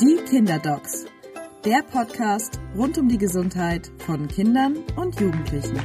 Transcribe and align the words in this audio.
Die 0.00 0.16
Kinderdocs. 0.28 1.06
Der 1.64 1.82
Podcast 1.82 2.60
rund 2.76 2.98
um 2.98 3.08
die 3.08 3.18
Gesundheit 3.18 3.90
von 4.04 4.28
Kindern 4.28 4.78
und 4.96 5.18
Jugendlichen. 5.20 5.80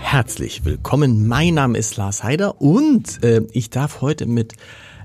Herzlich 0.00 0.64
willkommen. 0.64 1.26
Mein 1.28 1.54
Name 1.54 1.76
ist 1.76 1.96
Lars 1.96 2.22
Heider 2.22 2.60
und 2.60 3.22
äh, 3.22 3.42
ich 3.52 3.70
darf 3.70 4.00
heute 4.00 4.26
mit 4.26 4.54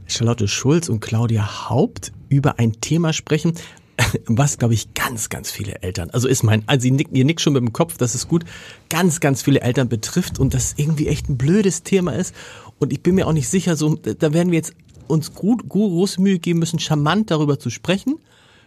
Charlotte 0.07 0.47
Schulz 0.47 0.87
und 0.87 0.99
Claudia 0.99 1.69
Haupt 1.69 2.13
über 2.29 2.59
ein 2.59 2.79
Thema 2.79 3.11
sprechen, 3.11 3.55
was, 4.25 4.57
glaube 4.57 4.73
ich, 4.73 4.93
ganz, 4.93 5.29
ganz 5.29 5.51
viele 5.51 5.81
Eltern, 5.81 6.09
also 6.11 6.27
ist 6.27 6.43
mein, 6.43 6.63
also 6.67 6.87
ihr 6.87 6.93
nickt, 6.93 7.15
ihr 7.15 7.25
nickt 7.25 7.41
schon 7.41 7.53
mit 7.53 7.61
dem 7.61 7.73
Kopf, 7.73 7.97
das 7.97 8.15
ist 8.15 8.27
gut, 8.27 8.43
ganz, 8.89 9.19
ganz 9.19 9.41
viele 9.41 9.61
Eltern 9.61 9.89
betrifft 9.89 10.39
und 10.39 10.53
das 10.53 10.73
irgendwie 10.77 11.07
echt 11.07 11.29
ein 11.29 11.37
blödes 11.37 11.83
Thema 11.83 12.11
ist. 12.13 12.35
Und 12.77 12.91
ich 12.91 13.01
bin 13.01 13.15
mir 13.15 13.25
auch 13.25 13.33
nicht 13.33 13.47
sicher, 13.47 13.77
so, 13.77 13.95
da 13.95 14.33
werden 14.33 14.51
wir 14.51 14.57
jetzt 14.57 14.73
uns 15.07 15.33
gut, 15.33 15.67
gut 15.69 15.89
große 15.91 16.21
Mühe 16.21 16.39
geben 16.39 16.59
müssen, 16.59 16.79
charmant 16.79 17.31
darüber 17.31 17.59
zu 17.59 17.69
sprechen. 17.69 18.19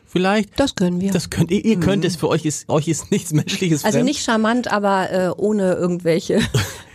Vielleicht. 0.06 0.58
Das 0.58 0.74
können 0.74 1.00
wir. 1.00 1.12
Das 1.12 1.28
könnt 1.28 1.50
ihr, 1.50 1.64
ihr 1.64 1.78
könnt 1.78 2.04
es, 2.04 2.16
für 2.16 2.28
euch 2.28 2.44
ist, 2.46 2.68
euch 2.70 2.88
ist 2.88 3.10
nichts 3.10 3.32
Menschliches 3.32 3.84
Also 3.84 3.96
fremd. 3.98 4.08
nicht 4.08 4.22
charmant, 4.24 4.68
aber 4.72 5.10
äh, 5.10 5.30
ohne 5.36 5.74
irgendwelche. 5.74 6.40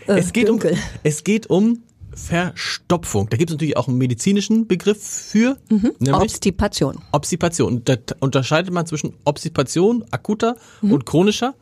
Äh, 0.06 0.20
es 0.20 0.34
geht 0.34 0.50
Dünkel. 0.50 0.74
um, 0.74 0.78
es 1.04 1.24
geht 1.24 1.48
um 1.50 1.82
Verstopfung. 2.14 3.30
Da 3.30 3.38
gibt 3.38 3.52
es 3.52 3.54
natürlich 3.54 3.78
auch 3.78 3.88
einen 3.88 3.98
medizinischen 3.98 4.68
Begriff 4.68 5.02
für, 5.02 5.58
nämlich 5.70 6.14
Obstipation. 6.14 7.00
Obstipation. 7.14 7.76
Und 7.76 7.88
da 7.88 7.96
unterscheidet 8.20 8.73
man 8.73 8.86
zwischen 8.86 9.14
Obstipation, 9.23 10.04
akuter 10.12 10.58
und 10.82 11.06
chronischer. 11.06 11.56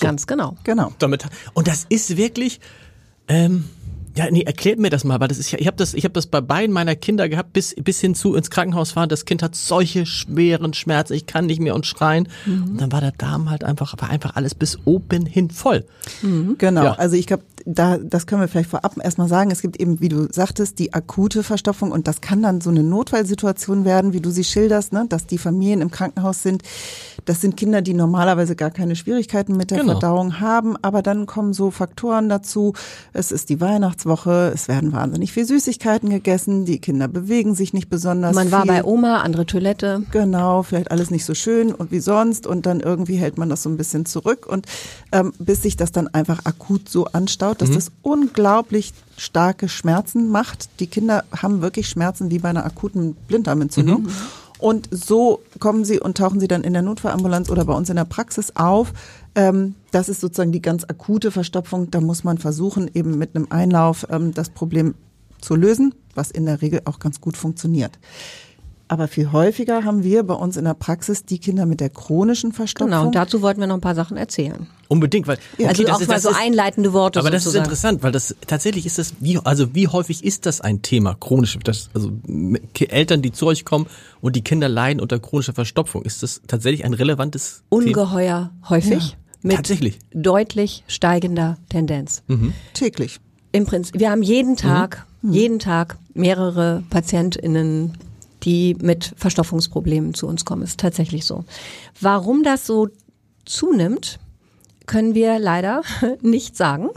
Ganz 0.00 0.26
genau. 0.26 0.56
Genau. 0.64 0.92
Damit, 1.00 1.26
und 1.52 1.68
das 1.68 1.84
ist 1.90 2.16
wirklich, 2.16 2.60
ähm, 3.28 3.64
ja, 4.16 4.30
nee, 4.30 4.42
erklärt 4.42 4.78
mir 4.78 4.90
das 4.90 5.04
mal, 5.04 5.20
weil 5.20 5.28
das 5.28 5.38
ist 5.38 5.50
ja, 5.52 5.58
ich 5.60 5.66
habe 5.66 5.76
das, 5.76 5.94
ich 5.94 6.04
habe 6.04 6.12
das 6.14 6.26
bei 6.26 6.40
beiden 6.40 6.72
meiner 6.72 6.96
Kinder 6.96 7.28
gehabt, 7.28 7.52
bis 7.52 7.74
bis 7.76 8.00
hin 8.00 8.14
zu 8.14 8.34
ins 8.34 8.50
Krankenhaus 8.50 8.92
fahren. 8.92 9.08
Das 9.08 9.24
Kind 9.24 9.42
hat 9.42 9.54
solche 9.54 10.04
schweren 10.06 10.74
Schmerzen, 10.74 11.12
ich 11.14 11.26
kann 11.26 11.46
nicht 11.46 11.60
mehr 11.60 11.74
und 11.74 11.86
schreien. 11.86 12.28
Und 12.46 12.80
dann 12.80 12.90
war 12.92 13.00
der 13.00 13.12
Darm 13.12 13.50
halt 13.50 13.62
einfach, 13.64 13.94
war 13.98 14.10
einfach 14.10 14.34
alles 14.36 14.54
bis 14.54 14.78
oben 14.84 15.26
hin 15.26 15.50
voll. 15.50 15.84
Genau, 16.58 16.84
Ja. 16.84 16.92
also 16.94 17.16
ich 17.16 17.26
glaube, 17.26 17.44
da, 17.66 17.98
das 17.98 18.26
können 18.26 18.40
wir 18.40 18.48
vielleicht 18.48 18.70
vorab 18.70 18.96
erstmal 19.02 19.28
sagen. 19.28 19.50
Es 19.50 19.62
gibt 19.62 19.80
eben, 19.80 20.00
wie 20.00 20.08
du 20.08 20.28
sagtest, 20.32 20.78
die 20.78 20.92
akute 20.94 21.42
Verstopfung 21.42 21.92
und 21.92 22.08
das 22.08 22.20
kann 22.20 22.42
dann 22.42 22.60
so 22.60 22.70
eine 22.70 22.82
Notfallsituation 22.82 23.84
werden, 23.84 24.12
wie 24.12 24.20
du 24.20 24.30
sie 24.30 24.44
schilderst, 24.44 24.92
ne? 24.92 25.06
dass 25.08 25.26
die 25.26 25.38
Familien 25.38 25.80
im 25.80 25.90
Krankenhaus 25.90 26.42
sind. 26.42 26.62
Das 27.26 27.40
sind 27.40 27.56
Kinder, 27.56 27.82
die 27.82 27.94
normalerweise 27.94 28.56
gar 28.56 28.70
keine 28.70 28.96
Schwierigkeiten 28.96 29.56
mit 29.56 29.70
der 29.70 29.78
Genau. 29.80 29.92
Verdauung 29.92 30.40
haben, 30.40 30.76
aber 30.82 31.02
dann 31.02 31.26
kommen 31.26 31.52
so 31.52 31.70
Faktoren 31.70 32.28
dazu. 32.28 32.72
Es 33.12 33.32
ist 33.32 33.48
die 33.50 33.60
Weihnachtswoche, 33.60 34.50
es 34.54 34.68
werden 34.68 34.92
wahnsinnig 34.92 35.32
viel 35.32 35.44
Süßigkeiten 35.44 36.08
gegessen, 36.10 36.64
die 36.64 36.78
Kinder 36.80 37.08
bewegen 37.08 37.54
sich 37.54 37.72
nicht 37.72 37.88
besonders 37.90 38.34
Man 38.34 38.50
war 38.50 38.62
viel. 38.62 38.70
bei 38.72 38.84
Oma, 38.84 39.18
andere 39.22 39.46
Toilette. 39.46 40.02
Genau, 40.12 40.62
vielleicht 40.62 40.90
alles 40.90 41.10
nicht 41.10 41.24
so 41.24 41.34
schön 41.34 41.72
und 41.74 41.90
wie 41.90 42.00
sonst 42.00 42.46
und 42.46 42.66
dann 42.66 42.80
irgendwie 42.80 43.16
hält 43.16 43.38
man 43.38 43.48
das 43.48 43.62
so 43.62 43.68
ein 43.70 43.76
bisschen 43.76 44.06
zurück 44.06 44.46
und 44.46 44.66
ähm, 45.12 45.32
bis 45.38 45.62
sich 45.62 45.76
das 45.76 45.92
dann 45.92 46.08
einfach 46.08 46.40
akut 46.44 46.88
so 46.88 47.06
anstaut, 47.06 47.49
dass 47.54 47.70
das 47.70 47.92
unglaublich 48.02 48.92
starke 49.16 49.68
Schmerzen 49.68 50.28
macht. 50.30 50.68
Die 50.80 50.86
Kinder 50.86 51.24
haben 51.36 51.62
wirklich 51.62 51.88
Schmerzen 51.88 52.30
wie 52.30 52.38
bei 52.38 52.48
einer 52.50 52.64
akuten 52.64 53.14
Blinddarmentzündung. 53.14 54.08
Und 54.58 54.88
so 54.90 55.40
kommen 55.58 55.84
sie 55.84 56.00
und 56.00 56.18
tauchen 56.18 56.38
sie 56.38 56.48
dann 56.48 56.64
in 56.64 56.74
der 56.74 56.82
Notfallambulanz 56.82 57.48
oder 57.48 57.64
bei 57.64 57.72
uns 57.72 57.88
in 57.88 57.96
der 57.96 58.04
Praxis 58.04 58.56
auf. 58.56 58.92
Ähm, 59.34 59.74
das 59.90 60.10
ist 60.10 60.20
sozusagen 60.20 60.52
die 60.52 60.60
ganz 60.60 60.84
akute 60.84 61.30
Verstopfung. 61.30 61.90
Da 61.90 62.00
muss 62.00 62.24
man 62.24 62.36
versuchen, 62.36 62.90
eben 62.92 63.16
mit 63.16 63.34
einem 63.34 63.46
Einlauf 63.48 64.06
ähm, 64.10 64.34
das 64.34 64.50
Problem 64.50 64.94
zu 65.40 65.54
lösen, 65.54 65.94
was 66.14 66.30
in 66.30 66.44
der 66.44 66.60
Regel 66.60 66.82
auch 66.84 66.98
ganz 66.98 67.22
gut 67.22 67.38
funktioniert. 67.38 67.98
Aber 68.92 69.06
viel 69.06 69.30
häufiger 69.30 69.84
haben 69.84 70.02
wir 70.02 70.24
bei 70.24 70.34
uns 70.34 70.56
in 70.56 70.64
der 70.64 70.74
Praxis 70.74 71.24
die 71.24 71.38
Kinder 71.38 71.64
mit 71.64 71.78
der 71.78 71.90
chronischen 71.90 72.50
Verstopfung. 72.50 72.90
Genau, 72.90 73.06
und 73.06 73.14
dazu 73.14 73.40
wollten 73.40 73.60
wir 73.60 73.68
noch 73.68 73.76
ein 73.76 73.80
paar 73.80 73.94
Sachen 73.94 74.16
erzählen. 74.16 74.66
Unbedingt, 74.88 75.28
weil 75.28 75.38
also 75.64 75.84
das 75.84 75.92
auch 75.94 76.00
ist- 76.00 76.08
mal 76.08 76.14
das 76.14 76.22
so 76.24 76.30
ist- 76.30 76.36
einleitende 76.40 76.92
Worte 76.92 77.20
Aber 77.20 77.30
das 77.30 77.46
ist 77.46 77.54
interessant, 77.54 78.02
weil 78.02 78.10
das 78.10 78.34
tatsächlich 78.48 78.86
ist 78.86 78.98
das 78.98 79.14
wie 79.20 79.38
also 79.44 79.76
wie 79.76 79.86
häufig 79.86 80.24
ist 80.24 80.44
das 80.44 80.60
ein 80.60 80.82
Thema 80.82 81.14
chronisch 81.14 81.56
das 81.62 81.88
also 81.94 82.10
Eltern 82.88 83.22
die 83.22 83.30
zu 83.30 83.46
euch 83.46 83.64
kommen 83.64 83.86
und 84.20 84.34
die 84.34 84.42
Kinder 84.42 84.68
leiden 84.68 85.00
unter 85.00 85.20
chronischer 85.20 85.52
Verstopfung 85.52 86.02
ist 86.02 86.24
das 86.24 86.40
tatsächlich 86.48 86.84
ein 86.84 86.92
relevantes 86.94 87.62
Thema? 87.70 87.82
Ungeheuer 87.84 88.50
häufig. 88.68 89.16
Mit 89.42 89.54
Tatsächlich. 89.54 90.00
deutlich 90.12 90.82
steigender 90.88 91.58
Tendenz. 91.68 92.24
Täglich. 92.74 93.20
Im 93.52 93.66
Prinzip, 93.66 94.00
wir 94.00 94.10
haben 94.10 94.22
jeden 94.22 94.56
Tag, 94.56 95.06
jeden 95.22 95.60
Tag 95.60 95.96
mehrere 96.12 96.82
PatientInnen, 96.90 97.92
die 98.42 98.76
mit 98.80 99.14
Verstopfungsproblemen 99.16 100.14
zu 100.14 100.26
uns 100.26 100.44
kommen. 100.44 100.62
Ist 100.62 100.80
tatsächlich 100.80 101.24
so. 101.24 101.44
Warum 102.00 102.42
das 102.42 102.66
so 102.66 102.88
zunimmt, 103.44 104.18
können 104.86 105.14
wir 105.14 105.38
leider 105.38 105.82
nicht 106.22 106.56
sagen. 106.56 106.88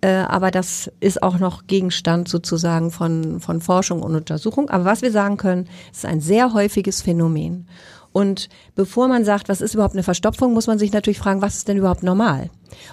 Äh, 0.00 0.08
aber 0.10 0.50
das 0.50 0.90
ist 1.00 1.22
auch 1.22 1.38
noch 1.38 1.66
Gegenstand 1.66 2.28
sozusagen 2.28 2.90
von, 2.90 3.40
von 3.40 3.60
Forschung 3.60 4.02
und 4.02 4.14
Untersuchung. 4.14 4.70
Aber 4.70 4.84
was 4.84 5.02
wir 5.02 5.10
sagen 5.10 5.36
können, 5.36 5.68
ist 5.92 6.06
ein 6.06 6.20
sehr 6.20 6.52
häufiges 6.52 7.02
Phänomen. 7.02 7.66
Und 8.12 8.48
bevor 8.74 9.08
man 9.08 9.24
sagt, 9.24 9.48
was 9.48 9.60
ist 9.60 9.74
überhaupt 9.74 9.94
eine 9.94 10.02
Verstopfung, 10.02 10.52
muss 10.54 10.66
man 10.66 10.78
sich 10.78 10.92
natürlich 10.92 11.18
fragen, 11.18 11.42
was 11.42 11.56
ist 11.56 11.68
denn 11.68 11.76
überhaupt 11.76 12.02
normal? 12.02 12.50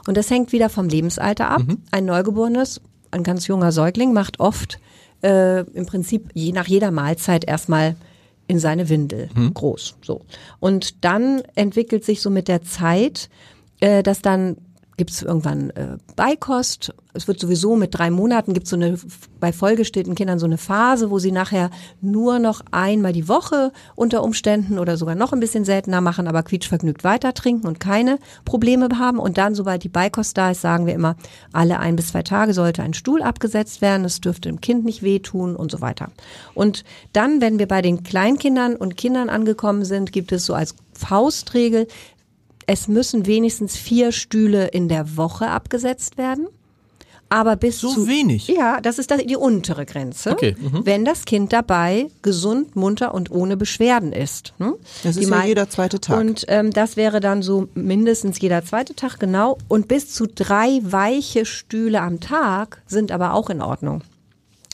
Und 0.07 0.17
das 0.17 0.29
hängt 0.29 0.51
wieder 0.51 0.69
vom 0.69 0.88
Lebensalter 0.89 1.50
ab. 1.50 1.62
Ein 1.91 2.06
Neugeborenes, 2.06 2.81
ein 3.12 3.23
ganz 3.23 3.47
junger 3.47 3.72
Säugling 3.72 4.13
macht 4.13 4.39
oft 4.39 4.79
äh, 5.25 5.62
im 5.62 5.86
Prinzip 5.88 6.30
je 6.34 6.52
nach 6.52 6.68
jeder 6.68 6.91
Mahlzeit 6.91 7.46
erstmal 7.46 7.96
in 8.47 8.59
seine 8.59 8.90
Windel 8.90 9.30
groß. 9.53 9.96
So. 10.03 10.22
Und 10.59 11.03
dann 11.03 11.41
entwickelt 11.56 12.06
sich 12.06 12.22
so 12.22 12.30
mit 12.30 12.47
der 12.47 12.62
Zeit, 12.62 13.30
äh, 13.80 14.03
dass 14.03 14.22
dann 14.22 14.58
gibt 14.97 15.09
es 15.09 15.24
irgendwann 15.24 15.72
äh, 15.72 15.97
Beikost. 16.16 16.94
Es 17.15 17.27
wird 17.27 17.39
sowieso 17.39 17.75
mit 17.75 17.97
drei 17.97 18.11
Monaten 18.11 18.53
gibt 18.53 18.67
so 18.67 18.75
eine 18.75 18.97
bei 19.39 19.53
vollgestillten 19.53 20.15
Kindern 20.15 20.39
so 20.39 20.45
eine 20.45 20.57
Phase, 20.57 21.09
wo 21.09 21.19
sie 21.19 21.31
nachher 21.31 21.69
nur 22.01 22.39
noch 22.39 22.61
einmal 22.71 23.13
die 23.13 23.27
Woche 23.27 23.71
unter 23.95 24.23
Umständen 24.23 24.79
oder 24.79 24.97
sogar 24.97 25.15
noch 25.15 25.33
ein 25.33 25.39
bisschen 25.39 25.65
seltener 25.65 26.01
machen, 26.01 26.27
aber 26.27 26.43
quietschvergnügt 26.43 27.03
weiter 27.03 27.33
trinken 27.33 27.67
und 27.67 27.79
keine 27.79 28.19
Probleme 28.43 28.89
haben. 28.97 29.19
Und 29.19 29.37
dann, 29.37 29.55
sobald 29.55 29.83
die 29.83 29.89
Beikost 29.89 30.37
da 30.37 30.51
ist, 30.51 30.61
sagen 30.61 30.85
wir 30.85 30.93
immer, 30.93 31.15
alle 31.51 31.79
ein 31.79 31.95
bis 31.95 32.07
zwei 32.07 32.23
Tage 32.23 32.53
sollte 32.53 32.83
ein 32.83 32.93
Stuhl 32.93 33.21
abgesetzt 33.21 33.81
werden. 33.81 34.05
Es 34.05 34.21
dürfte 34.21 34.49
dem 34.49 34.61
Kind 34.61 34.85
nicht 34.85 35.03
wehtun 35.03 35.55
und 35.55 35.71
so 35.71 35.81
weiter. 35.81 36.11
Und 36.53 36.83
dann, 37.13 37.41
wenn 37.41 37.59
wir 37.59 37.67
bei 37.67 37.81
den 37.81 38.03
Kleinkindern 38.03 38.75
und 38.75 38.97
Kindern 38.97 39.29
angekommen 39.29 39.85
sind, 39.85 40.11
gibt 40.11 40.31
es 40.31 40.45
so 40.45 40.53
als 40.53 40.75
Faustregel, 40.93 41.87
es 42.67 42.87
müssen 42.87 43.25
wenigstens 43.25 43.77
vier 43.77 44.11
Stühle 44.11 44.67
in 44.67 44.89
der 44.89 45.17
Woche 45.17 45.49
abgesetzt 45.49 46.17
werden. 46.17 46.47
Aber 47.30 47.56
bis 47.56 47.80
So 47.80 47.91
zu, 47.91 48.08
wenig? 48.08 48.47
Ja, 48.47 48.80
das 48.81 49.00
ist 49.00 49.12
die 49.28 49.36
untere 49.36 49.86
Grenze. 49.86 50.31
Okay, 50.31 50.56
mhm. 50.59 50.86
Wenn 50.86 51.06
das 51.06 51.25
Kind 51.25 51.52
dabei 51.53 52.08
gesund, 52.22 52.75
munter 52.75 53.13
und 53.13 53.31
ohne 53.31 53.58
Beschwerden 53.58 54.13
ist. 54.13 54.53
Ne? 54.59 54.74
Das 55.03 55.16
Die 55.16 55.24
ist 55.24 55.30
ja 55.30 55.44
jeder 55.44 55.69
zweite 55.69 56.00
Tag. 56.00 56.19
Und 56.19 56.46
ähm, 56.50 56.72
das 56.72 56.97
wäre 56.97 57.19
dann 57.19 57.41
so 57.41 57.68
mindestens 57.74 58.40
jeder 58.40 58.63
zweite 58.63 58.96
Tag, 58.96 59.19
genau. 59.19 59.58
Und 59.68 59.88
bis 59.88 60.13
zu 60.13 60.28
drei 60.28 60.80
weiche 60.84 61.46
Stühle 61.46 62.02
am 62.02 62.19
Tag 62.19 62.81
sind 62.86 63.12
aber 63.12 63.34
auch 63.34 63.50
in 63.50 63.62
Ordnung. 63.62 64.03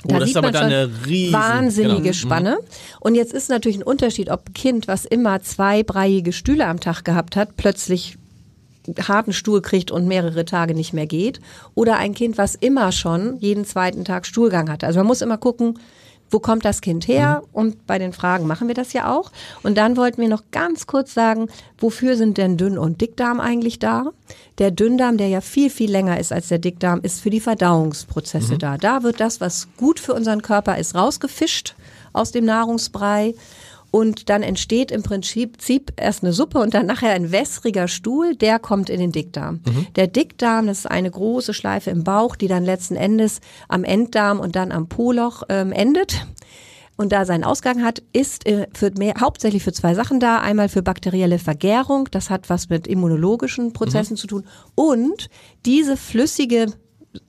Oh, 0.04 0.18
das 0.18 0.30
ist 0.30 0.38
aber 0.38 0.52
dann 0.52 0.66
eine 0.66 0.90
riesen- 1.06 1.34
wahnsinnige 1.34 1.96
genau. 2.02 2.10
Mhm. 2.10 2.14
Spanne. 2.14 2.58
Und 3.00 3.16
jetzt 3.16 3.34
ist 3.34 3.50
natürlich 3.50 3.78
ein 3.78 3.84
Unterschied, 3.84 4.30
ob 4.30 4.50
ein 4.50 4.54
Kind, 4.54 4.88
was 4.88 5.06
immer 5.06 5.42
zwei 5.42 5.84
breiige 5.84 6.34
Stühle 6.34 6.66
am 6.68 6.80
Tag 6.80 7.04
gehabt 7.06 7.36
hat, 7.36 7.56
plötzlich 7.56 8.18
harten 9.08 9.34
Stuhl 9.34 9.62
kriegt 9.62 9.92
und 9.92 10.08
mehrere 10.08 10.46
Tage 10.46 10.74
nicht 10.74 10.94
mehr 10.94 11.08
geht. 11.08 11.40
Oder 11.76 11.98
ein 11.98 12.14
Kind, 12.14 12.38
was 12.38 12.56
immer 12.56 12.92
schon 12.92 13.38
jeden 13.40 13.66
zweiten 13.66 14.06
Tag 14.06 14.26
Stuhlgang 14.26 14.70
hatte. 14.70 14.88
Also 14.88 15.00
man 15.00 15.08
muss 15.08 15.22
immer 15.22 15.38
gucken, 15.38 15.80
wo 16.32 16.40
kommt 16.40 16.64
das 16.64 16.82
Kind 16.82 17.08
her? 17.08 17.44
Und 17.52 17.86
bei 17.86 18.00
den 18.00 18.14
Fragen 18.14 18.48
machen 18.48 18.68
wir 18.68 18.76
das 18.76 18.94
ja 18.94 19.14
auch. 19.14 19.32
Und 19.64 19.78
dann 19.78 19.98
wollten 19.98 20.22
wir 20.22 20.30
noch 20.30 20.44
ganz 20.52 20.88
kurz 20.88 21.14
sagen, 21.14 21.48
wofür 21.78 22.16
sind 22.16 22.38
denn 22.38 22.58
Dünn- 22.58 22.78
und 22.78 23.02
Dickdarm 23.02 23.40
eigentlich 23.40 23.80
da? 23.80 24.12
Der 24.58 24.72
Dünndarm, 24.72 25.18
der 25.18 25.28
ja 25.28 25.42
viel, 25.42 25.70
viel 25.70 25.92
länger 25.92 26.20
ist 26.20 26.32
als 26.32 26.48
der 26.48 26.60
Dickdarm, 26.60 27.02
ist 27.04 27.22
für 27.22 27.30
die 27.30 27.42
Verdauungsprozesse 27.42 28.58
da. 28.58 28.78
Da 28.78 29.04
wird 29.04 29.20
das, 29.20 29.42
was 29.42 29.68
gut 29.78 30.00
für 30.00 30.14
unseren 30.14 30.42
Körper 30.42 30.78
ist, 30.78 30.96
rausgefischt 30.96 31.76
aus 32.14 32.32
dem 32.32 32.46
Nahrungsbrei. 32.46 33.36
Und 33.92 34.30
dann 34.30 34.42
entsteht 34.42 34.90
im 34.90 35.04
Prinzip 35.04 35.58
erst 35.98 36.24
eine 36.24 36.32
Suppe 36.32 36.60
und 36.60 36.74
dann 36.74 36.86
nachher 36.86 37.12
ein 37.12 37.32
wässriger 37.32 37.90
Stuhl, 37.90 38.36
der 38.36 38.58
kommt 38.58 38.90
in 38.90 39.02
den 39.02 39.12
Dickdarm. 39.12 39.60
Der 39.96 40.08
Dickdarm, 40.08 40.68
das 40.68 40.80
ist 40.80 40.86
eine 40.86 41.12
große 41.12 41.54
Schleife 41.54 41.90
im 41.90 42.06
Bauch, 42.06 42.38
die 42.38 42.48
dann 42.48 42.64
letzten 42.64 42.96
Endes 42.96 43.42
am 43.68 43.84
Enddarm 43.84 44.40
und 44.40 44.56
dann 44.56 44.72
am 44.72 44.88
Po-Loch 44.88 45.44
ähm, 45.50 45.74
endet 45.74 46.26
und 47.02 47.12
da 47.12 47.26
seinen 47.26 47.44
Ausgang 47.44 47.84
hat, 47.84 48.02
ist 48.14 48.46
äh, 48.46 48.68
für 48.74 48.92
mehr, 48.92 49.16
hauptsächlich 49.20 49.64
für 49.64 49.74
zwei 49.74 49.96
Sachen 49.96 50.20
da. 50.20 50.40
Einmal 50.40 50.70
für 50.70 50.84
bakterielle 50.84 51.40
Vergärung, 51.40 52.08
das 52.12 52.30
hat 52.30 52.50
was 52.50 52.70
mit 52.70 52.88
immunologischen 52.88 53.74
Prozessen 53.74 54.16
zu 54.16 54.28
tun. 54.28 54.44
Und 54.76 55.30
diese 55.66 55.98
flüssige 55.98 56.68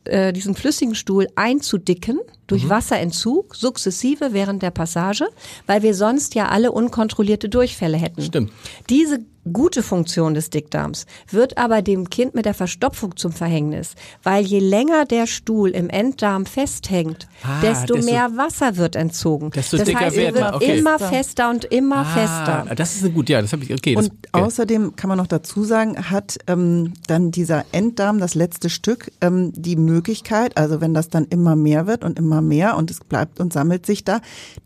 äh, 0.04 0.32
diesen 0.32 0.54
flüssigen 0.54 0.94
Stuhl 0.94 1.26
einzudicken 1.36 2.16
Mhm. 2.16 2.58
durch 2.58 2.68
Wasserentzug, 2.68 3.54
sukzessive 3.56 4.32
während 4.32 4.62
der 4.62 4.70
Passage, 4.70 5.26
weil 5.66 5.82
wir 5.82 5.94
sonst 5.94 6.34
ja 6.34 6.48
alle 6.48 6.70
unkontrollierte 6.72 7.48
Durchfälle 7.48 7.96
hätten. 7.96 8.22
Stimmt. 8.22 8.52
Diese 8.90 9.20
gute 9.50 9.82
Funktion 9.82 10.34
des 10.34 10.50
Dickdarms 10.50 11.06
wird 11.30 11.58
aber 11.58 11.82
dem 11.82 12.10
Kind 12.10 12.34
mit 12.34 12.44
der 12.44 12.54
Verstopfung 12.54 13.16
zum 13.16 13.32
Verhängnis, 13.32 13.94
weil 14.22 14.44
je 14.44 14.58
länger 14.60 15.04
der 15.04 15.26
Stuhl 15.26 15.70
im 15.70 15.88
Enddarm 15.88 16.46
festhängt, 16.46 17.26
Ah, 17.42 17.60
desto, 17.60 17.94
desto- 17.94 18.10
mehr 18.10 18.30
Wasser 18.36 18.76
wird 18.76 18.94
entzogen. 18.94 19.50
Desto 19.50 19.76
das 19.76 19.86
dicker 19.86 20.00
heißt, 20.00 20.16
wird 20.16 20.36
er 20.36 20.40
er, 20.40 20.44
wird 20.52 20.54
okay. 20.62 20.78
immer 20.78 20.98
fester 20.98 21.50
und 21.50 21.64
immer 21.64 22.04
fester. 22.04 22.66
Ah, 22.70 22.74
das 22.74 22.94
ist 22.94 23.02
eine 23.04 23.12
gut, 23.12 23.28
ja, 23.28 23.40
das 23.42 23.52
habe 23.52 23.64
ich, 23.64 23.72
okay. 23.72 23.94
Das, 23.96 24.08
Und 24.08 24.12
außerdem 24.32 24.94
kann 24.96 25.08
man 25.08 25.18
noch 25.18 25.26
dazu 25.26 25.64
sagen, 25.64 26.10
hat 26.10 26.38
ähm, 26.46 26.92
dann 27.08 27.30
dieser 27.32 27.64
Enddarm, 27.72 28.18
das 28.18 28.34
letzte 28.34 28.70
Stück, 28.70 29.10
ähm, 29.20 29.52
die 29.54 29.76
Möglichkeit, 29.76 30.56
also 30.56 30.80
wenn 30.80 30.94
das 30.94 31.08
dann 31.08 31.24
immer 31.26 31.56
mehr 31.56 31.86
wird 31.86 32.04
und 32.04 32.18
immer 32.18 32.42
mehr 32.42 32.76
und 32.76 32.90
es 32.90 33.00
bleibt 33.00 33.40
und 33.40 33.52
sammelt 33.52 33.86
sich 33.86 34.04
da, 34.04 34.20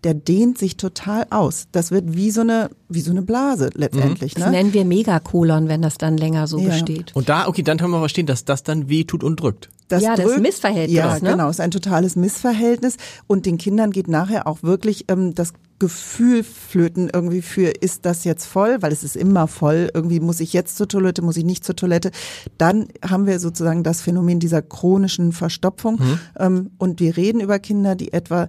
der 0.05 0.14
dehnt 0.14 0.58
sich 0.58 0.76
total 0.76 1.26
aus. 1.31 1.67
Das 1.73 1.90
wird 1.90 2.14
wie 2.14 2.31
so 2.31 2.43
eine, 2.43 2.70
wie 2.88 3.00
so 3.00 3.11
eine 3.11 3.23
Blase 3.23 3.70
letztendlich. 3.75 4.34
Das 4.34 4.44
Ne? 4.50 4.52
Nennen 4.66 4.74
wir 4.74 4.84
Megakolon, 4.84 5.68
wenn 5.68 5.82
das 5.82 5.98
dann 5.98 6.16
länger 6.16 6.46
so 6.46 6.58
Ja. 6.58 6.70
besteht. 6.70 7.14
und 7.14 7.28
da, 7.28 7.48
okay, 7.48 7.62
dann 7.62 7.78
können 7.78 7.92
wir 7.92 7.98
verstehen, 7.98 8.26
dass 8.26 8.44
das 8.44 8.62
dann 8.62 8.88
weh 8.88 9.04
tut 9.04 9.22
und 9.24 9.40
drückt. 9.40 9.68
Ja, 9.90 10.16
das 10.16 10.38
Missverhältnis, 10.38 10.96
Ja, 10.96 11.14
ne? 11.20 11.30
genau, 11.30 11.48
ist 11.48 11.60
ein 11.60 11.70
totales 11.70 12.16
Missverhältnis. 12.16 12.96
Und 13.28 13.46
den 13.46 13.56
Kindern 13.56 13.92
geht 13.92 14.08
nachher 14.08 14.48
auch 14.48 14.64
wirklich 14.64 15.04
ähm, 15.08 15.34
das 15.36 15.52
Gefühl 15.78 16.42
flöten 16.42 17.08
irgendwie 17.12 17.40
für, 17.42 17.68
ist 17.68 18.04
das 18.04 18.24
jetzt 18.24 18.46
voll, 18.46 18.78
weil 18.80 18.90
es 18.92 19.04
ist 19.04 19.14
immer 19.14 19.46
voll, 19.46 19.90
irgendwie 19.94 20.18
muss 20.18 20.40
ich 20.40 20.52
jetzt 20.54 20.76
zur 20.76 20.88
Toilette, 20.88 21.22
muss 21.22 21.36
ich 21.36 21.44
nicht 21.44 21.64
zur 21.64 21.76
Toilette. 21.76 22.10
Dann 22.58 22.88
haben 23.08 23.26
wir 23.26 23.38
sozusagen 23.38 23.84
das 23.84 24.00
Phänomen 24.00 24.40
dieser 24.40 24.60
chronischen 24.62 25.30
Verstopfung. 25.32 26.00
Ähm, 26.36 26.70
und 26.78 26.98
wir 26.98 27.16
reden 27.16 27.40
über 27.40 27.60
Kinder, 27.60 27.94
die 27.94 28.12
etwa 28.12 28.48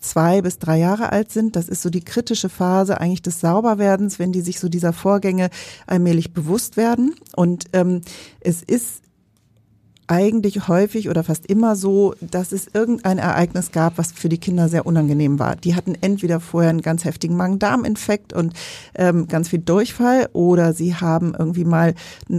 zwei 0.00 0.42
bis 0.42 0.58
drei 0.58 0.78
Jahre 0.78 1.12
alt 1.12 1.30
sind. 1.30 1.56
Das 1.56 1.68
ist 1.68 1.82
so 1.82 1.90
die 1.90 2.04
kritische 2.04 2.48
Phase 2.48 3.00
eigentlich 3.00 3.22
des 3.22 3.40
Sauberwerdens, 3.40 4.18
wenn 4.18 4.32
die 4.32 4.40
sich 4.40 4.60
so 4.60 4.68
dieser 4.68 4.92
Vorgänge 4.92 5.50
allmählich 5.86 6.32
bewusst 6.32 6.76
werden. 6.76 7.14
Und 7.36 7.66
ähm, 7.72 8.02
es 8.40 8.62
ist 8.62 9.02
eigentlich 10.10 10.66
häufig 10.68 11.08
oder 11.08 11.22
fast 11.22 11.46
immer 11.46 11.76
so, 11.76 12.14
dass 12.20 12.50
es 12.52 12.66
irgendein 12.72 13.18
Ereignis 13.18 13.70
gab, 13.70 13.96
was 13.96 14.10
für 14.12 14.28
die 14.28 14.38
Kinder 14.38 14.68
sehr 14.68 14.84
unangenehm 14.84 15.38
war. 15.38 15.54
Die 15.56 15.74
hatten 15.76 15.94
entweder 16.00 16.40
vorher 16.40 16.70
einen 16.70 16.82
ganz 16.82 17.04
heftigen 17.04 17.36
Magen-Darm-Infekt 17.36 18.32
und 18.32 18.52
ähm, 18.94 19.28
ganz 19.28 19.48
viel 19.48 19.60
Durchfall 19.60 20.28
oder 20.32 20.72
sie 20.72 20.96
haben 20.96 21.34
irgendwie 21.38 21.64
mal 21.64 21.94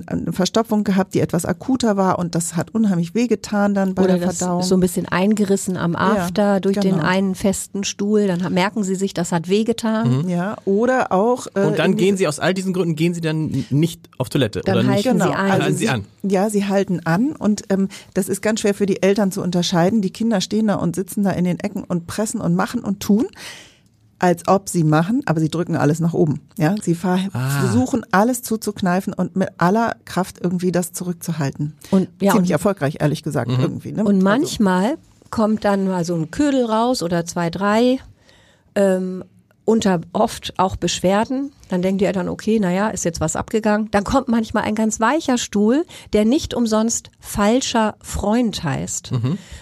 eine 0.05 0.33
Verstopfung 0.33 0.83
gehabt, 0.83 1.13
die 1.13 1.21
etwas 1.21 1.45
akuter 1.45 1.95
war 1.95 2.19
und 2.19 2.35
das 2.35 2.55
hat 2.57 2.75
unheimlich 2.75 3.15
wehgetan 3.15 3.73
dann 3.73 3.95
bei 3.95 4.03
Oder 4.03 4.17
der 4.17 4.27
das 4.27 4.39
Verdauung. 4.39 4.63
so 4.63 4.75
ein 4.75 4.81
bisschen 4.81 5.07
eingerissen 5.07 5.77
am 5.77 5.95
After 5.95 6.59
durch 6.59 6.77
den 6.77 6.95
genau. 6.95 7.05
einen 7.05 7.35
festen 7.35 7.83
Stuhl. 7.85 8.27
Dann 8.27 8.53
merken 8.53 8.83
sie 8.83 8.95
sich, 8.95 9.13
das 9.13 9.31
hat 9.31 9.47
wehgetan. 9.47 10.27
ja, 10.27 10.57
oder 10.65 11.11
auch 11.11 11.47
äh, 11.55 11.61
Und 11.61 11.79
dann 11.79 11.95
gehen 11.95 12.17
sie 12.17 12.27
aus 12.27 12.39
all 12.39 12.53
diesen 12.53 12.73
Gründen, 12.73 12.95
gehen 12.95 13.13
sie 13.13 13.21
dann 13.21 13.65
nicht 13.69 14.09
auf 14.17 14.29
Toilette. 14.29 14.61
Dann 14.65 14.77
oder 14.79 14.83
nicht? 14.83 15.05
halten 15.05 15.19
sie 15.19 15.25
Genau, 15.25 15.37
ein. 15.37 15.51
Halten 15.51 15.75
sie 15.75 15.89
an. 15.89 16.05
Ja, 16.23 16.49
sie 16.49 16.65
halten 16.65 16.99
an 17.05 17.31
und 17.31 17.60
ähm, 17.69 17.87
das 18.13 18.29
ist 18.29 18.41
ganz 18.41 18.61
schwer 18.61 18.73
für 18.73 18.85
die 18.85 19.01
Eltern 19.03 19.31
zu 19.31 19.41
unterscheiden. 19.41 20.01
Die 20.01 20.11
Kinder 20.11 20.41
stehen 20.41 20.67
da 20.67 20.75
und 20.75 20.95
sitzen 20.95 21.23
da 21.23 21.31
in 21.31 21.43
den 21.45 21.59
Ecken 21.59 21.83
und 21.83 22.07
pressen 22.07 22.41
und 22.41 22.55
machen 22.55 22.81
und 22.83 22.99
tun, 22.99 23.27
als 24.19 24.47
ob 24.47 24.69
sie 24.69 24.83
machen, 24.83 25.21
aber 25.25 25.39
sie 25.39 25.49
drücken 25.49 25.75
alles 25.75 25.99
nach 25.99 26.13
oben. 26.13 26.41
Ja, 26.57 26.75
sie 26.81 26.95
Ah. 27.03 27.17
versuchen 27.61 28.05
alles 28.11 28.43
zuzukneifen 28.43 29.13
und 29.13 29.35
mit 29.35 29.49
aller 29.57 29.95
Kraft 30.05 30.39
irgendwie 30.43 30.71
das 30.71 30.93
zurückzuhalten. 30.93 31.73
Und- 31.89 32.09
ja, 32.21 32.31
ziemlich 32.33 32.49
und- 32.51 32.53
erfolgreich, 32.53 32.97
ehrlich 32.99 33.23
gesagt, 33.23 33.49
irgendwie. 33.51 33.91
Ne? 33.93 34.03
Und 34.03 34.15
Also- 34.15 34.23
manchmal 34.23 34.97
kommt 35.31 35.65
dann 35.65 35.87
mal 35.87 36.05
so 36.05 36.13
ein 36.15 36.29
Ködel 36.29 36.65
raus 36.65 37.01
oder 37.01 37.25
zwei, 37.25 37.49
drei. 37.49 37.97
Ähm, 38.75 39.23
unter 39.65 40.01
oft 40.13 40.53
auch 40.57 40.75
Beschwerden. 40.75 41.51
Dann 41.71 41.81
denken 41.81 41.99
die 41.99 42.05
Eltern, 42.05 42.27
okay, 42.27 42.59
naja, 42.59 42.89
ist 42.89 43.05
jetzt 43.05 43.21
was 43.21 43.37
abgegangen. 43.37 43.87
Dann 43.91 44.03
kommt 44.03 44.27
manchmal 44.27 44.63
ein 44.63 44.75
ganz 44.75 44.99
weicher 44.99 45.37
Stuhl, 45.37 45.85
der 46.11 46.25
nicht 46.25 46.53
umsonst 46.53 47.09
falscher 47.21 47.95
Freund 48.01 48.61
heißt, 48.61 49.13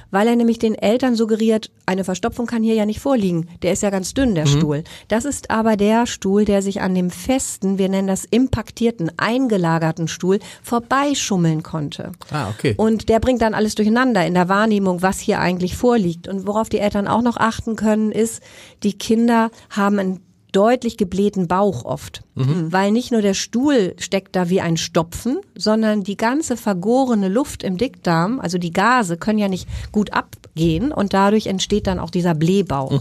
weil 0.10 0.28
er 0.28 0.36
nämlich 0.36 0.58
den 0.58 0.74
Eltern 0.74 1.16
suggeriert, 1.16 1.70
eine 1.86 2.04
Verstopfung 2.04 2.48
kann 2.48 2.64
hier 2.64 2.74
ja 2.74 2.88
nicht 2.88 3.00
vorliegen. 3.00 3.48
Der 3.62 3.74
ist 3.74 3.84
ja 3.84 3.92
ganz 3.92 4.16
dünn, 4.16 4.34
der 4.34 4.48
Stuhl. 4.48 4.84
Das 5.08 5.24
ist 5.24 5.52
aber 5.52 5.78
der 5.78 6.08
Stuhl, 6.08 6.46
der 6.46 6.64
sich 6.64 6.82
an 6.82 6.96
dem 6.96 7.12
festen, 7.12 7.78
wir 7.78 7.90
nennen 7.90 8.08
das 8.08 8.26
impaktierten, 8.26 9.12
eingelagerten 9.18 10.08
Stuhl 10.08 10.40
vorbeischummeln 10.64 11.62
konnte. 11.62 12.12
Ah, 12.32 12.50
okay. 12.50 12.74
Und 12.76 13.08
der 13.10 13.20
bringt 13.20 13.44
dann 13.44 13.54
alles 13.54 13.76
durcheinander 13.76 14.26
in 14.26 14.34
der 14.34 14.50
Wahrnehmung, 14.50 15.04
was 15.04 15.20
hier 15.20 15.40
eigentlich 15.40 15.78
vorliegt. 15.78 16.28
Und 16.28 16.48
worauf 16.48 16.70
die 16.70 16.80
Eltern 16.80 17.08
auch 17.08 17.22
noch 17.22 17.38
achten 17.38 17.76
können, 17.76 18.12
ist, 18.12 18.42
die 18.82 18.98
Kinder 18.98 19.52
haben 19.70 20.00
einen 20.00 20.29
deutlich 20.52 20.98
geblähten 20.98 21.48
Bauch 21.48 21.86
oft. 21.86 22.24
Weil 22.72 22.92
nicht 22.92 23.12
nur 23.12 23.22
der 23.22 23.34
Stuhl 23.34 23.94
steckt 24.00 24.36
da 24.36 24.50
wie 24.50 24.62
ein 24.62 24.78
Stopfen, 24.78 25.40
sondern 25.56 26.04
die 26.04 26.18
ganze 26.18 26.58
vergorene 26.58 27.28
Luft 27.28 27.64
im 27.64 27.78
Dickdarm, 27.78 28.40
also 28.40 28.58
die 28.58 28.72
Gase, 28.72 29.18
können 29.18 29.40
ja 29.40 29.48
nicht 29.48 29.68
gut 29.92 30.14
abgehen 30.14 30.92
und 30.92 31.14
dadurch 31.14 31.48
entsteht 31.48 31.88
dann 31.88 32.00
auch 32.00 32.10
dieser 32.10 32.36
Blähbauch. 32.36 32.92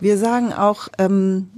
Wir 0.00 0.18
sagen 0.18 0.52
auch, 0.52 0.88
ähm, 0.98 1.48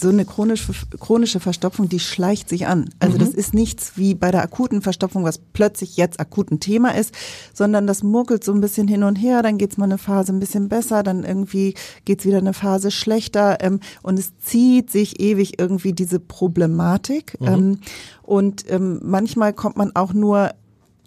so 0.00 0.08
eine 0.08 0.24
chronische, 0.24 0.72
chronische 1.00 1.40
Verstopfung, 1.40 1.88
die 1.88 1.98
schleicht 1.98 2.48
sich 2.48 2.68
an. 2.68 2.90
Also 3.00 3.18
das 3.18 3.30
ist 3.30 3.52
nichts 3.52 3.92
wie 3.96 4.14
bei 4.14 4.30
der 4.30 4.42
akuten 4.42 4.80
Verstopfung, 4.80 5.24
was 5.24 5.38
plötzlich 5.38 5.96
jetzt 5.96 6.20
akut 6.20 6.52
ein 6.52 6.60
Thema 6.60 6.94
ist, 6.94 7.12
sondern 7.52 7.86
das 7.86 8.02
muckelt 8.04 8.44
so 8.44 8.52
ein 8.52 8.60
bisschen 8.60 8.86
hin 8.86 9.02
und 9.02 9.16
her, 9.16 9.42
dann 9.42 9.58
geht's 9.58 9.76
mal 9.76 9.86
eine 9.86 9.98
Phase 9.98 10.32
ein 10.32 10.38
bisschen 10.38 10.68
besser, 10.68 11.02
dann 11.02 11.24
irgendwie 11.24 11.74
geht's 12.04 12.24
wieder 12.24 12.38
eine 12.38 12.52
Phase 12.52 12.92
schlechter 12.92 13.58
ähm, 13.60 13.80
und 14.02 14.18
es 14.18 14.38
zieht 14.38 14.90
sich 14.90 15.20
ewig 15.20 15.58
irgendwie 15.58 15.92
diese 15.92 16.20
Problematik. 16.20 17.36
Ähm, 17.40 17.80
und 18.22 18.70
ähm, 18.70 19.00
manchmal 19.02 19.52
kommt 19.52 19.76
man 19.76 19.96
auch 19.96 20.12
nur 20.12 20.52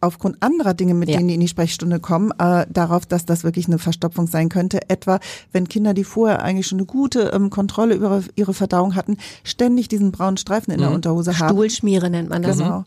aufgrund 0.03 0.37
anderer 0.41 0.73
Dinge, 0.73 0.93
mit 0.93 1.09
Ja. 1.09 1.17
denen 1.17 1.27
die 1.29 1.33
in 1.35 1.39
die 1.39 1.47
Sprechstunde 1.47 1.99
kommen, 1.99 2.31
äh, 2.37 2.65
darauf, 2.69 3.05
dass 3.05 3.25
das 3.25 3.43
wirklich 3.43 3.67
eine 3.67 3.79
Verstopfung 3.79 4.27
sein 4.27 4.49
könnte. 4.49 4.89
Etwa, 4.89 5.19
wenn 5.51 5.67
Kinder, 5.67 5.93
die 5.93 6.03
vorher 6.03 6.43
eigentlich 6.43 6.67
schon 6.67 6.79
eine 6.79 6.85
gute 6.85 7.31
ähm, 7.33 7.49
Kontrolle 7.49 7.95
über 7.95 8.21
ihre 8.35 8.53
Verdauung 8.53 8.95
hatten, 8.95 9.17
ständig 9.43 9.87
diesen 9.87 10.11
braunen 10.11 10.37
Streifen 10.37 10.73
in 10.73 10.79
der 10.79 10.91
Unterhose 10.91 11.39
haben. 11.39 11.49
Stuhlschmiere 11.55 12.09
nennt 12.09 12.29
man 12.29 12.41
das. 12.43 12.57
Genau. 12.57 12.83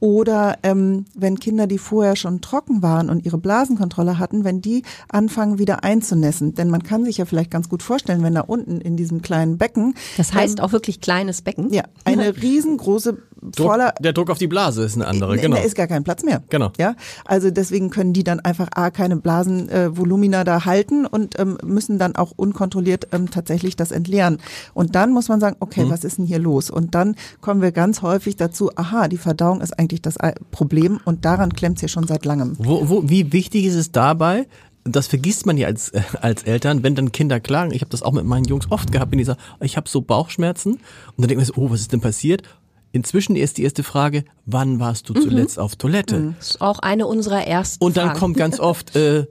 Oder 0.00 0.58
ähm, 0.62 1.06
wenn 1.14 1.38
Kinder, 1.38 1.66
die 1.66 1.78
vorher 1.78 2.14
schon 2.16 2.40
trocken 2.42 2.82
waren 2.82 3.08
und 3.08 3.24
ihre 3.24 3.38
Blasenkontrolle 3.38 4.18
hatten, 4.18 4.44
wenn 4.44 4.60
die 4.60 4.82
anfangen 5.08 5.58
wieder 5.58 5.82
einzunässen. 5.82 6.54
Denn 6.54 6.68
man 6.68 6.82
kann 6.82 7.04
sich 7.06 7.16
ja 7.18 7.24
vielleicht 7.24 7.50
ganz 7.50 7.70
gut 7.70 7.82
vorstellen, 7.82 8.22
wenn 8.22 8.34
da 8.34 8.42
unten 8.42 8.80
in 8.82 8.96
diesem 8.96 9.22
kleinen 9.22 9.56
Becken 9.56 9.94
Das 10.18 10.34
heißt 10.34 10.60
auch 10.60 10.72
wirklich 10.72 11.00
kleines 11.00 11.40
Becken. 11.40 11.72
ja 11.72 11.84
eine 12.04 12.36
riesengroße 12.42 13.16
Druck, 13.52 13.66
voller 13.66 13.94
der 14.00 14.12
Druck 14.12 14.30
auf 14.30 14.38
die 14.38 14.46
Blase 14.46 14.84
ist 14.84 14.94
eine 14.96 15.06
andere, 15.06 15.36
genau. 15.36 15.56
Da 15.56 15.62
ist 15.62 15.74
gar 15.74 15.86
kein 15.86 16.04
Platz 16.04 16.22
mehr. 16.22 16.42
Genau. 16.50 16.72
Ja, 16.78 16.94
also 17.24 17.50
deswegen 17.50 17.90
können 17.90 18.12
die 18.12 18.24
dann 18.24 18.40
einfach 18.40 18.68
A, 18.74 18.90
keine 18.90 19.16
Blasenvolumina 19.16 20.42
äh, 20.42 20.44
da 20.44 20.64
halten 20.64 21.06
und 21.06 21.38
ähm, 21.38 21.58
müssen 21.62 21.98
dann 21.98 22.16
auch 22.16 22.32
unkontrolliert 22.34 23.08
ähm, 23.12 23.30
tatsächlich 23.30 23.76
das 23.76 23.92
entleeren. 23.92 24.38
Und 24.72 24.94
dann 24.94 25.12
muss 25.12 25.28
man 25.28 25.40
sagen, 25.40 25.56
okay, 25.60 25.84
was 25.88 26.04
ist 26.04 26.18
denn 26.18 26.26
hier 26.26 26.38
los? 26.38 26.70
Und 26.70 26.94
dann 26.94 27.16
kommen 27.40 27.60
wir 27.60 27.72
ganz 27.72 28.02
häufig 28.02 28.36
dazu, 28.36 28.70
aha, 28.74 29.08
die 29.08 29.18
Verdauung 29.18 29.60
ist 29.60 29.78
eigentlich 29.78 30.02
das 30.02 30.16
Problem 30.50 31.00
und 31.04 31.24
daran 31.24 31.52
klemmt 31.52 31.76
es 31.76 31.82
ja 31.82 31.88
schon 31.88 32.06
seit 32.06 32.24
langem. 32.24 32.56
Wo, 32.58 32.88
wo, 32.88 33.08
wie 33.08 33.32
wichtig 33.32 33.64
ist 33.66 33.74
es 33.74 33.92
dabei, 33.92 34.46
das 34.84 35.06
vergisst 35.06 35.46
man 35.46 35.56
ja 35.56 35.66
als, 35.66 35.88
äh, 35.90 36.02
als 36.20 36.42
Eltern, 36.42 36.82
wenn 36.82 36.94
dann 36.94 37.12
Kinder 37.12 37.40
klagen, 37.40 37.72
ich 37.72 37.80
habe 37.80 37.90
das 37.90 38.02
auch 38.02 38.12
mit 38.12 38.24
meinen 38.24 38.44
Jungs 38.44 38.70
oft 38.70 38.92
gehabt, 38.92 39.10
wenn 39.12 39.18
die 39.18 39.24
sagen, 39.24 39.40
ich 39.60 39.76
habe 39.76 39.88
so 39.88 40.02
Bauchschmerzen 40.02 40.74
und 40.74 40.80
dann 41.16 41.28
denkt 41.28 41.38
man 41.38 41.46
so, 41.46 41.54
oh, 41.56 41.70
was 41.70 41.80
ist 41.80 41.92
denn 41.92 42.00
passiert? 42.00 42.42
Inzwischen 42.94 43.34
ist 43.34 43.58
die 43.58 43.64
erste 43.64 43.82
Frage, 43.82 44.24
wann 44.46 44.78
warst 44.78 45.08
du 45.08 45.14
zuletzt 45.14 45.58
auf 45.58 45.74
Toilette? 45.74 46.34
Das 46.38 46.50
ist 46.50 46.60
auch 46.60 46.78
eine 46.78 47.06
unserer 47.08 47.44
ersten 47.44 47.82
Und 47.84 47.96
dann 47.96 48.06
Fragen. 48.10 48.20
kommt 48.20 48.36
ganz 48.36 48.60
oft, 48.60 48.94
äh, 48.96 49.26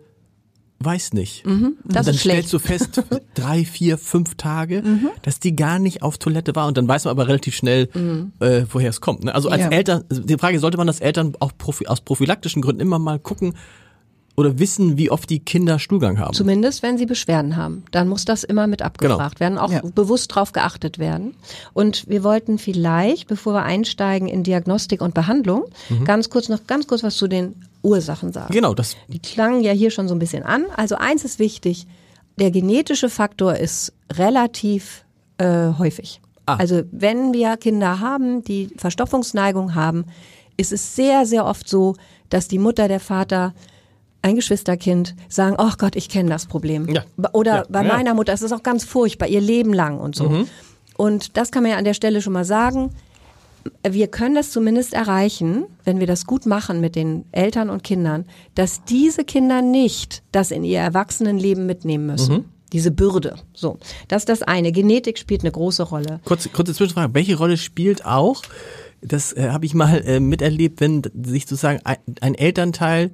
weiß 0.80 1.14
nicht. 1.14 1.46
das 1.46 1.52
und 1.54 1.78
dann 1.86 2.08
ist 2.08 2.20
schlecht. 2.22 2.50
stellst 2.50 2.54
du 2.54 2.60
fest, 2.60 3.04
drei, 3.36 3.64
vier, 3.64 3.98
fünf 3.98 4.36
Tage, 4.36 4.82
Mhm. 4.84 5.08
dass 5.22 5.40
die 5.40 5.56
gar 5.56 5.80
nicht 5.80 6.02
auf 6.02 6.18
Toilette 6.18 6.54
war. 6.58 6.68
Und 6.68 6.78
dann 6.78 6.90
weiß 6.90 7.06
man 7.06 7.12
aber 7.12 7.30
relativ 7.30 7.56
schnell, 7.56 7.88
Mhm. 7.94 8.34
äh, 8.42 8.66
woher 8.70 8.90
es 8.90 9.00
kommt. 9.00 9.24
Ne? 9.24 9.34
Also 9.34 9.48
als 9.48 9.62
Ja. 9.62 9.70
Eltern, 9.70 10.04
die 10.12 10.38
Frage, 10.38 10.60
sollte 10.60 10.76
man 10.78 10.90
als 10.90 11.00
Eltern 11.00 11.34
auch 11.40 11.54
profi 11.58 11.88
aus 11.88 12.02
prophylaktischen 12.02 12.62
Gründen 12.62 12.82
immer 12.82 13.00
mal 13.00 13.18
gucken 13.18 13.54
oder 14.36 14.58
wissen, 14.58 14.98
wie 14.98 15.12
oft 15.12 15.30
die 15.30 15.40
Kinder 15.40 15.78
Stuhlgang 15.80 16.18
haben? 16.20 16.34
Zumindest 16.34 16.82
wenn 16.82 16.98
sie 16.98 17.06
Beschwerden 17.06 17.56
haben. 17.56 17.84
Dann 17.92 18.08
muss 18.08 18.26
das 18.26 18.44
immer 18.44 18.66
mit 18.68 18.82
abgefragt 18.82 19.40
werden, 19.40 19.58
auch 19.60 19.72
Ja. 19.72 19.82
bewusst 19.94 20.34
drauf 20.34 20.52
geachtet 20.54 20.98
werden. 20.98 21.36
Und 21.74 22.08
wir 22.10 22.24
wollten 22.24 22.58
vielleicht, 22.58 23.28
bevor 23.28 23.54
wir 23.54 23.64
einsteigen 23.64 24.28
in 24.28 24.44
Diagnostik 24.44 25.02
und 25.02 25.14
Behandlung, 25.14 25.66
ganz 26.06 26.30
kurz 26.30 26.50
noch 26.50 26.66
ganz 26.66 26.88
kurz 26.88 27.04
was 27.04 27.16
zu 27.16 27.28
den 27.28 27.56
Ursachen 27.84 28.32
sagen. 28.34 28.52
Genau, 28.54 28.74
das 28.74 28.96
Die 29.08 29.20
klangen 29.20 29.62
ja 29.62 29.72
hier 29.72 29.92
schon 29.92 30.08
so 30.08 30.16
ein 30.16 30.20
bisschen 30.20 30.44
an. 30.44 30.66
Also 30.76 30.96
eins 30.96 31.24
ist 31.26 31.38
wichtig, 31.38 31.86
der 32.40 32.50
genetische 32.50 33.10
Faktor 33.10 33.56
ist 33.58 33.94
relativ 34.12 35.06
äh, 35.38 35.74
häufig. 35.78 36.22
Ah. 36.46 36.56
Also 36.56 36.82
wenn 36.92 37.34
wir 37.34 37.58
Kinder 37.58 38.00
haben, 38.00 38.44
die 38.44 38.70
Verstopfungsneigung 38.78 39.76
haben, 39.76 40.06
ist 40.58 40.72
es 40.72 40.96
sehr, 40.96 41.26
sehr 41.26 41.46
oft 41.46 41.68
so, 41.70 41.96
dass 42.30 42.48
die 42.48 42.60
Mutter, 42.60 42.88
der 42.88 43.00
Vater, 43.00 43.54
ein 44.24 44.36
Geschwisterkind 44.36 45.16
sagen, 45.30 45.56
oh 45.60 45.72
Gott, 45.78 45.96
ich 45.96 46.10
kenne 46.10 46.30
das 46.30 46.48
Problem. 46.48 46.90
Ja. 46.90 47.04
Oder 47.34 47.56
Ja. 47.58 47.66
bei 47.70 47.84
meiner 47.84 48.14
Mutter, 48.16 48.34
es 48.34 48.42
ist 48.42 48.52
auch 48.52 48.64
ganz 48.64 48.84
furchtbar, 48.84 49.28
ihr 49.28 49.42
Leben 49.42 49.74
lang 49.74 50.00
und 50.00 50.16
so. 50.16 50.30
Mhm. 50.30 50.48
Und 50.98 51.38
das 51.38 51.52
kann 51.52 51.64
man 51.64 51.72
ja 51.74 51.78
an 51.78 51.84
der 51.86 51.94
Stelle 51.94 52.22
schon 52.22 52.34
mal 52.34 52.46
sagen. 52.46 52.92
Wir 53.88 54.08
können 54.08 54.36
das 54.36 54.52
zumindest 54.52 54.94
erreichen, 54.94 55.66
wenn 55.86 56.00
wir 56.00 56.08
das 56.08 56.26
gut 56.26 56.46
machen 56.46 56.82
mit 56.82 56.96
den 56.96 57.26
Eltern 57.32 57.70
und 57.70 57.84
Kindern, 57.84 58.26
dass 58.56 58.84
diese 58.84 59.24
Kinder 59.24 59.62
nicht 59.62 60.24
das 60.32 60.52
in 60.52 60.64
ihr 60.64 60.80
Erwachsenenleben 60.80 61.66
mitnehmen 61.66 62.06
müssen. 62.08 62.36
Mhm. 62.36 62.46
Diese 62.74 62.92
Bürde. 62.92 63.36
So. 63.54 63.78
Das 64.08 64.24
ist 64.24 64.30
das 64.30 64.42
eine. 64.42 64.72
Genetik 64.72 65.18
spielt 65.20 65.42
eine 65.42 65.52
große 65.52 65.84
Rolle. 65.84 66.20
Kurze, 66.26 66.50
kurze 66.50 66.74
Zwischenfrage. 66.74 67.14
Welche 67.14 67.38
Rolle 67.38 67.56
spielt 67.58 68.06
auch, 68.06 68.42
das 69.02 69.32
äh, 69.34 69.50
habe 69.50 69.66
ich 69.66 69.74
mal 69.74 70.02
äh, 70.06 70.20
miterlebt, 70.20 70.82
wenn 70.82 71.02
sich 71.24 71.44
sozusagen 71.44 71.80
ein, 71.84 71.98
ein 72.22 72.36
Elternteil 72.36 73.12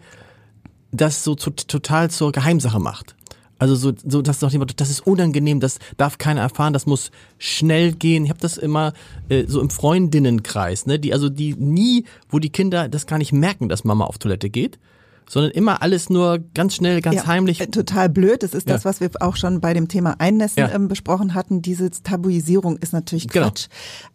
das 0.91 1.23
so 1.23 1.35
zu, 1.35 1.51
total 1.51 2.09
zur 2.09 2.31
Geheimsache 2.31 2.79
macht? 2.79 3.15
Also 3.61 3.75
so, 3.75 3.91
so 4.07 4.21
dass 4.21 4.39
doch 4.39 4.51
jemand, 4.51 4.79
das 4.79 4.89
ist 4.89 5.05
unangenehm, 5.05 5.59
das 5.59 5.79
darf 5.97 6.17
keiner 6.17 6.39
erfahren, 6.41 6.71
das 6.71 6.85
muss 6.85 7.11
schnell 7.37 7.91
gehen. 7.91 8.23
Ich 8.23 8.29
habe 8.29 8.39
das 8.39 8.57
immer 8.57 8.93
äh, 9.27 9.45
so 9.47 9.59
im 9.59 9.69
Freundinnenkreis, 9.69 10.85
ne, 10.85 10.97
die 10.97 11.13
also 11.13 11.27
die 11.29 11.55
nie, 11.55 12.05
wo 12.29 12.39
die 12.39 12.49
Kinder 12.51 12.87
das 12.87 13.05
gar 13.05 13.17
nicht 13.17 13.33
merken, 13.33 13.67
dass 13.67 13.83
Mama 13.83 14.05
auf 14.05 14.17
Toilette 14.17 14.49
geht, 14.49 14.79
sondern 15.27 15.51
immer 15.51 15.81
alles 15.81 16.09
nur 16.09 16.39
ganz 16.53 16.73
schnell, 16.75 17.01
ganz 17.01 17.17
Ja, 17.17 17.27
heimlich. 17.27 17.59
äh, 17.59 17.67
Total 17.67 18.07
blöd. 18.09 18.43
Das 18.43 18.53
ist 18.53 18.69
das, 18.69 18.83
Ja. 18.85 18.89
was 18.89 19.01
wir 19.01 19.09
auch 19.19 19.35
schon 19.35 19.59
bei 19.59 19.73
dem 19.73 19.89
Thema 19.89 20.15
Einnässen 20.19 20.59
Ja. 20.61 20.71
ähm, 20.71 20.87
besprochen 20.87 21.33
hatten. 21.33 21.61
Diese 21.61 21.91
Tabuisierung 21.91 22.77
ist 22.77 22.93
natürlich 22.93 23.27
Genau. 23.27 23.47
Quatsch. 23.47 23.67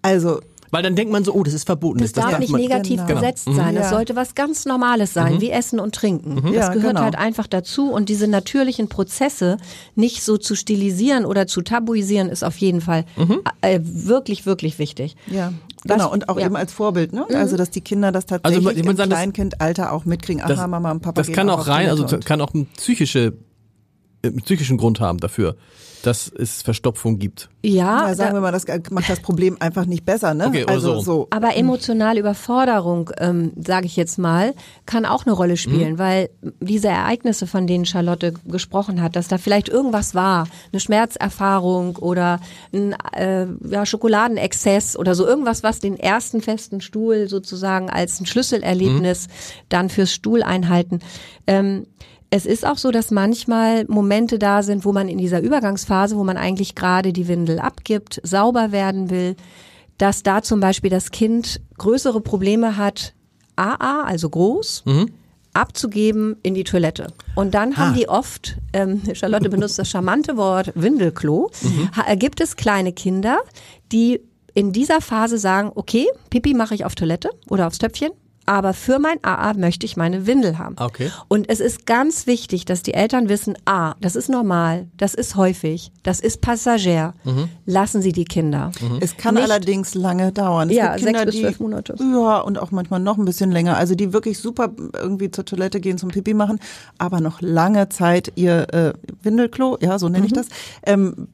Also 0.03 0.41
Weil 0.75 0.83
dann 0.83 0.97
denkt 0.97 1.13
man 1.13 1.25
so, 1.25 1.33
oh, 1.33 1.43
das 1.45 1.55
ist 1.55 1.65
verboten. 1.67 2.01
Das 2.01 2.13
darf 2.13 2.39
nicht 2.39 2.51
man, 2.51 2.61
negativ 2.61 3.01
Genau. 3.07 3.21
besetzt 3.21 3.45
sein. 3.45 3.75
Das 3.77 3.85
Ja. 3.85 3.91
sollte 3.91 4.17
was 4.17 4.35
ganz 4.35 4.65
Normales 4.67 5.13
sein, 5.15 5.41
wie 5.41 5.51
Essen 5.51 5.79
und 5.79 5.95
Trinken. 5.95 6.43
Das 6.43 6.53
Ja, 6.53 6.69
gehört 6.73 6.95
genau. 6.97 7.03
halt 7.03 7.17
einfach 7.17 7.47
dazu. 7.47 7.91
Und 7.93 8.09
diese 8.09 8.27
natürlichen 8.29 8.89
Prozesse 8.89 9.57
nicht 9.95 10.23
so 10.25 10.37
zu 10.37 10.55
stilisieren 10.57 11.25
oder 11.25 11.47
zu 11.47 11.63
tabuisieren, 11.63 12.29
ist 12.29 12.43
auf 12.43 12.57
jeden 12.59 12.81
Fall 12.81 13.05
äh, 13.61 13.81
wirklich, 13.83 14.47
wirklich 14.47 14.79
wichtig. 14.79 15.15
ja, 15.31 15.53
genau. 15.85 16.11
Und 16.13 16.29
auch 16.29 16.39
ja. 16.39 16.47
eben 16.47 16.57
als 16.57 16.73
Vorbild. 16.73 17.13
Ne? 17.13 17.25
Also 17.35 17.57
dass 17.57 17.71
die 17.71 17.81
Kinder 17.81 18.11
das 18.13 18.27
tatsächlich 18.27 18.63
Mhm. 18.63 18.67
Also, 18.69 18.81
im 18.81 18.87
muss 18.87 18.97
sagen, 18.97 19.11
das- 19.11 19.19
Kleinkindalter 19.19 19.93
auch 19.93 20.05
mitkriegen. 20.05 20.43
Aha, 20.43 20.49
das, 20.49 20.67
Mama 20.67 20.91
und 20.91 21.01
Papa 21.01 21.21
das 21.21 21.29
gehen 21.29 21.37
kann 21.37 21.51
auch 21.51 21.67
rein, 21.69 21.89
also 21.89 22.05
kann 22.25 22.41
auch 22.41 22.53
einen 22.53 22.67
psychische, 22.77 23.35
äh, 24.23 24.29
einen 24.29 24.41
psychischen 24.43 24.77
Grund 24.79 24.99
haben 25.01 25.19
dafür, 25.21 25.57
dass 26.07 26.31
es 26.31 26.63
Verstopfung 26.63 27.19
gibt. 27.19 27.49
Ja, 27.63 28.09
Ja, 28.09 28.15
sagen 28.15 28.31
da- 28.31 28.37
wir 28.37 28.41
mal, 28.43 28.53
das 28.53 28.67
macht 28.91 29.09
das 29.09 29.21
Problem 29.21 29.57
einfach 29.61 29.87
nicht 29.87 30.05
besser. 30.05 30.35
Ne? 30.35 30.47
Okay, 30.49 30.65
oder 30.65 30.73
also 30.75 30.95
so. 30.97 31.01
so. 31.01 31.27
Aber 31.31 31.57
emotionale 31.57 32.21
Überforderung, 32.21 33.11
ähm, 33.19 33.53
sage 33.57 33.87
ich 33.87 33.97
jetzt 33.97 34.19
mal, 34.19 34.55
kann 34.87 35.07
auch 35.07 35.25
eine 35.25 35.33
Rolle 35.35 35.57
spielen, 35.57 35.99
weil 35.99 36.29
diese 36.61 36.89
Ereignisse, 36.89 37.47
von 37.47 37.67
denen 37.67 37.87
Charlotte 37.87 38.35
gesprochen 38.47 39.01
hat, 39.03 39.17
dass 39.17 39.29
da 39.29 39.39
vielleicht 39.39 39.69
irgendwas 39.69 40.15
war, 40.15 40.47
eine 40.73 40.81
Schmerzerfahrung 40.81 41.97
oder 41.97 42.41
ein 42.73 42.95
äh, 43.17 43.47
ja, 43.69 43.87
Schokoladenexzess 43.87 44.97
oder 44.97 45.15
so 45.15 45.27
irgendwas, 45.27 45.63
was 45.63 45.81
den 45.81 45.99
ersten 45.99 46.41
festen 46.43 46.81
Stuhl 46.81 47.29
sozusagen 47.29 47.89
als 47.91 48.21
ein 48.21 48.27
Schlüsselerlebnis 48.27 49.29
dann 49.69 49.89
fürs 49.89 50.13
Stuhleinhalten. 50.13 51.01
Ähm, 51.47 51.87
es 52.31 52.47
ist 52.47 52.67
auch 52.67 52.79
so, 52.79 52.91
dass 52.91 53.11
manchmal 53.11 53.85
Momente 53.87 54.39
da 54.39 54.63
sind, 54.63 54.85
wo 54.85 54.93
man 54.93 55.09
in 55.09 55.19
dieser 55.19 55.41
Übergangsphase, 55.41 56.17
wo 56.17 56.25
man 56.25 56.37
eigentlich 56.37 56.75
gerade 56.75 57.13
die 57.13 57.29
Windel 57.29 57.61
abgibt, 57.61 58.21
sauber 58.25 58.73
werden 58.73 59.09
will, 59.11 59.37
dass 59.99 60.23
da 60.25 60.43
zum 60.43 60.59
Beispiel 60.61 60.91
das 60.91 61.13
Kind 61.13 61.61
größere 61.79 62.21
Probleme 62.21 62.77
hat, 62.77 63.15
AA, 63.57 64.03
also 64.03 64.29
groß, 64.31 64.83
abzugeben 65.53 66.37
in 66.43 66.55
die 66.55 66.65
Toilette. 66.65 67.13
Und 67.37 67.55
dann 67.55 67.77
haben 67.77 67.93
Ah. 67.93 67.97
die 67.97 68.09
oft, 68.09 68.57
ähm, 68.73 69.03
Charlotte 69.15 69.49
benutzt 69.49 69.79
das 69.79 69.89
charmante 69.89 70.37
Wort 70.37 70.73
Windelklo, 70.75 71.51
ha- 71.97 72.05
äh, 72.11 72.17
gibt 72.17 72.41
es 72.41 72.57
kleine 72.57 72.93
Kinder, 72.93 73.39
die 73.93 74.21
in 74.55 74.73
dieser 74.73 75.01
Phase 75.01 75.39
sagen, 75.39 75.71
okay, 75.75 76.07
Pipi 76.31 76.55
mache 76.55 76.75
ich 76.75 76.85
auf 76.85 76.97
Toilette 76.97 77.31
oder 77.49 77.67
aufs 77.69 77.79
Töpfchen, 77.79 78.11
aber 78.47 78.75
für 78.75 78.99
mein 78.99 79.19
AA 79.23 79.55
möchte 79.55 79.87
ich 79.87 79.97
meine 79.97 80.27
Windel 80.27 80.59
haben. 80.59 80.77
Okay. 80.79 81.11
Und 81.29 81.49
es 81.49 81.61
ist 81.61 81.87
ganz 81.87 82.27
wichtig, 82.27 82.65
dass 82.65 82.83
die 82.83 82.95
Eltern 82.95 83.29
wissen, 83.29 83.55
ah, 83.65 83.95
das 84.01 84.17
ist 84.17 84.29
normal, 84.29 84.87
das 84.97 85.15
ist 85.15 85.37
häufig, 85.37 85.93
das 86.03 86.21
ist 86.21 86.41
passagier. 86.41 87.15
Lassen 87.67 88.03
Sie 88.03 88.13
die 88.13 88.25
Kinder. 88.25 88.73
Es 89.01 89.17
kann 89.17 89.35
Nicht- 89.35 89.45
allerdings 89.45 89.95
lange 89.95 90.33
dauern. 90.33 90.69
Es 90.71 90.77
Ja, 90.77 90.95
gibt 90.95 91.07
Kinder, 91.07 91.19
sechs 91.21 91.27
bis 91.31 91.35
die, 91.37 91.43
zwölf 91.43 91.61
Monate. 91.61 91.95
Ja, 91.99 92.41
und 92.41 92.59
auch 92.59 92.71
manchmal 92.71 93.01
noch 93.01 93.17
ein 93.19 93.25
bisschen 93.25 93.51
länger. 93.51 93.77
Also 93.77 93.95
die 93.95 94.13
wirklich 94.13 94.39
super 94.39 94.71
irgendwie 94.95 95.31
zur 95.31 95.45
Toilette 95.45 95.81
gehen, 95.81 95.99
zum 95.99 96.11
Pipi 96.11 96.35
machen, 96.35 96.59
aber 96.99 97.21
noch 97.21 97.41
lange 97.41 97.89
Zeit 97.89 98.33
ihr 98.37 98.67
äh, 98.75 98.93
Windelklo, 99.23 99.79
ja, 99.81 99.99
so 99.99 100.07
Mhm. 100.07 100.13
nenne 100.13 100.27
ich 100.27 100.33
das, 100.33 100.47
ähm, 100.85 101.29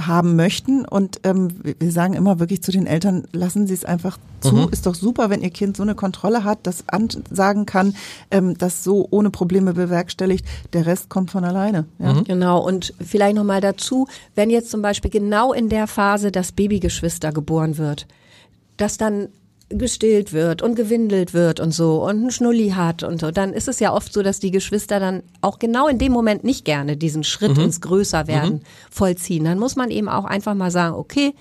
haben 0.00 0.36
möchten. 0.36 0.84
Und 0.84 1.20
ähm, 1.24 1.48
wir- 1.62 1.74
wir 1.78 1.90
sagen 1.92 2.14
immer 2.14 2.38
wirklich 2.38 2.62
zu 2.62 2.70
den 2.72 2.86
Eltern, 2.86 3.24
lassen 3.32 3.66
Sie 3.66 3.74
es 3.74 3.84
einfach 3.84 4.18
zu. 4.40 4.68
Ist 4.70 4.86
doch 4.86 4.94
super, 4.94 5.30
wenn 5.30 5.40
Ihr 5.42 5.50
Kind 5.50 5.76
so 5.76 5.82
eine 5.82 5.94
Kontrolle 5.94 6.44
hat, 6.44 6.51
das 6.62 6.88
ansagen 6.88 7.66
kann, 7.66 7.94
ähm, 8.30 8.56
das 8.58 8.84
so 8.84 9.06
ohne 9.10 9.30
Probleme 9.30 9.74
bewerkstelligt. 9.74 10.44
Der 10.72 10.86
Rest 10.86 11.08
kommt 11.08 11.30
von 11.30 11.44
alleine. 11.44 11.86
Ja. 11.98 12.20
Genau, 12.22 12.60
und 12.64 12.94
vielleicht 13.00 13.36
nochmal 13.36 13.60
dazu, 13.60 14.06
wenn 14.34 14.50
jetzt 14.50 14.70
zum 14.70 14.82
Beispiel 14.82 15.10
genau 15.10 15.52
in 15.52 15.68
der 15.68 15.86
Phase 15.86 16.32
das 16.32 16.52
Babygeschwister 16.52 17.32
geboren 17.32 17.78
wird, 17.78 18.06
das 18.76 18.96
dann 18.96 19.28
gestillt 19.78 20.32
wird 20.32 20.62
und 20.62 20.74
gewindelt 20.74 21.34
wird 21.34 21.60
und 21.60 21.72
so 21.72 22.02
und 22.02 22.16
einen 22.16 22.30
Schnulli 22.30 22.70
hat 22.70 23.02
und 23.02 23.20
so, 23.20 23.30
dann 23.30 23.52
ist 23.52 23.68
es 23.68 23.80
ja 23.80 23.92
oft 23.92 24.12
so, 24.12 24.22
dass 24.22 24.38
die 24.38 24.50
Geschwister 24.50 25.00
dann 25.00 25.22
auch 25.40 25.58
genau 25.58 25.88
in 25.88 25.98
dem 25.98 26.12
Moment 26.12 26.44
nicht 26.44 26.64
gerne 26.64 26.96
diesen 26.96 27.24
Schritt 27.24 27.58
ins 27.58 27.80
Größerwerden 27.80 28.62
vollziehen. 28.90 29.44
Dann 29.44 29.58
muss 29.58 29.76
man 29.76 29.90
eben 29.90 30.08
auch 30.08 30.24
einfach 30.24 30.54
mal 30.54 30.70
sagen, 30.70 30.94
okay, 30.94 31.34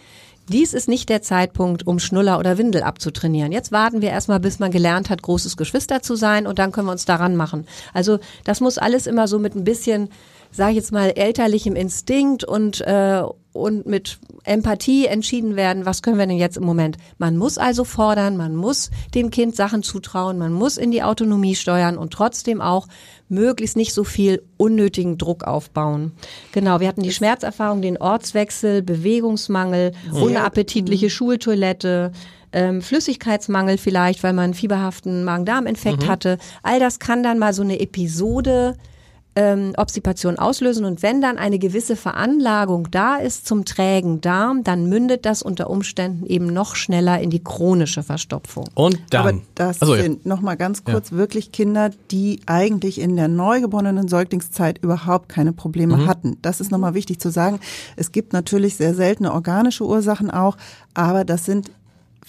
dies 0.51 0.73
ist 0.73 0.87
nicht 0.87 1.09
der 1.09 1.21
Zeitpunkt, 1.21 1.87
um 1.87 1.99
Schnuller 1.99 2.37
oder 2.37 2.57
Windel 2.57 2.83
abzutrainieren. 2.83 3.51
Jetzt 3.51 3.71
warten 3.71 4.01
wir 4.01 4.09
erstmal, 4.09 4.39
bis 4.39 4.59
man 4.59 4.71
gelernt 4.71 5.09
hat, 5.09 5.21
großes 5.21 5.57
Geschwister 5.57 6.01
zu 6.01 6.15
sein 6.15 6.45
und 6.45 6.59
dann 6.59 6.71
können 6.71 6.87
wir 6.87 6.91
uns 6.91 7.05
daran 7.05 7.35
machen. 7.35 7.65
Also 7.93 8.19
das 8.43 8.61
muss 8.61 8.77
alles 8.77 9.07
immer 9.07 9.27
so 9.27 9.39
mit 9.39 9.55
ein 9.55 9.63
bisschen, 9.63 10.09
sage 10.51 10.71
ich 10.71 10.77
jetzt 10.77 10.91
mal, 10.91 11.13
elterlichem 11.15 11.75
Instinkt 11.75 12.43
und, 12.43 12.81
äh, 12.81 13.23
und 13.53 13.85
mit 13.85 14.19
Empathie 14.43 15.07
entschieden 15.07 15.55
werden, 15.55 15.85
was 15.85 16.01
können 16.01 16.17
wir 16.17 16.25
denn 16.25 16.37
jetzt 16.37 16.57
im 16.57 16.63
Moment. 16.63 16.97
Man 17.17 17.37
muss 17.37 17.57
also 17.57 17.83
fordern, 17.83 18.37
man 18.37 18.55
muss 18.55 18.91
dem 19.13 19.29
Kind 19.29 19.55
Sachen 19.55 19.83
zutrauen, 19.83 20.37
man 20.37 20.53
muss 20.53 20.77
in 20.77 20.91
die 20.91 21.03
Autonomie 21.03 21.55
steuern 21.55 21.97
und 21.97 22.13
trotzdem 22.13 22.61
auch 22.61 22.87
möglichst 23.29 23.77
nicht 23.77 23.93
so 23.93 24.03
viel 24.03 24.41
unnötigen 24.57 25.17
Druck 25.17 25.43
aufbauen. 25.43 26.13
Genau, 26.51 26.79
wir 26.79 26.87
hatten 26.87 27.03
die 27.03 27.11
Schmerzerfahrung, 27.11 27.81
den 27.81 27.97
Ortswechsel, 27.97 28.81
Bewegungsmangel, 28.81 29.93
unappetitliche 30.13 31.09
Schultoilette, 31.09 32.11
ähm, 32.53 32.81
Flüssigkeitsmangel 32.81 33.77
vielleicht, 33.77 34.23
weil 34.23 34.33
man 34.33 34.45
einen 34.45 34.53
fieberhaften 34.53 35.23
Magen-Darm-Infekt 35.23 36.07
hatte. 36.07 36.37
All 36.63 36.79
das 36.79 36.99
kann 36.99 37.23
dann 37.23 37.39
mal 37.39 37.53
so 37.53 37.61
eine 37.61 37.79
Episode 37.79 38.75
ähm, 39.35 39.73
Obstipation 39.77 40.37
auslösen 40.37 40.83
und 40.83 41.01
wenn 41.01 41.21
dann 41.21 41.37
eine 41.37 41.57
gewisse 41.57 41.95
Veranlagung 41.95 42.91
da 42.91 43.15
ist 43.15 43.47
zum 43.47 43.63
trägen 43.63 44.19
Darm, 44.19 44.63
dann 44.63 44.89
mündet 44.89 45.25
das 45.25 45.41
unter 45.41 45.69
Umständen 45.69 46.25
eben 46.25 46.47
noch 46.47 46.75
schneller 46.75 47.19
in 47.21 47.29
die 47.29 47.41
chronische 47.41 48.03
Verstopfung. 48.03 48.65
Und 48.73 48.99
dann. 49.11 49.21
Aber 49.21 49.41
das 49.55 49.79
ja. 49.79 50.01
sind 50.01 50.25
noch 50.25 50.41
mal 50.41 50.55
ganz 50.55 50.83
kurz 50.83 51.13
wirklich 51.13 51.53
Kinder, 51.53 51.91
die 52.11 52.41
eigentlich 52.45 52.99
in 52.99 53.15
der 53.15 53.29
neugeborenen 53.29 54.09
Säuglingszeit 54.09 54.79
überhaupt 54.83 55.29
keine 55.29 55.53
Probleme 55.53 55.95
Mhm. 55.95 56.07
hatten. 56.07 56.37
Das 56.41 56.59
ist 56.59 56.71
noch 56.71 56.79
mal 56.79 56.93
wichtig 56.93 57.19
zu 57.19 57.29
sagen. 57.31 57.59
Es 57.95 58.11
gibt 58.11 58.33
natürlich 58.33 58.75
sehr 58.75 58.93
seltene 58.93 59.31
organische 59.33 59.85
Ursachen 59.85 60.29
auch, 60.29 60.57
aber 60.93 61.23
das 61.23 61.45
sind 61.45 61.71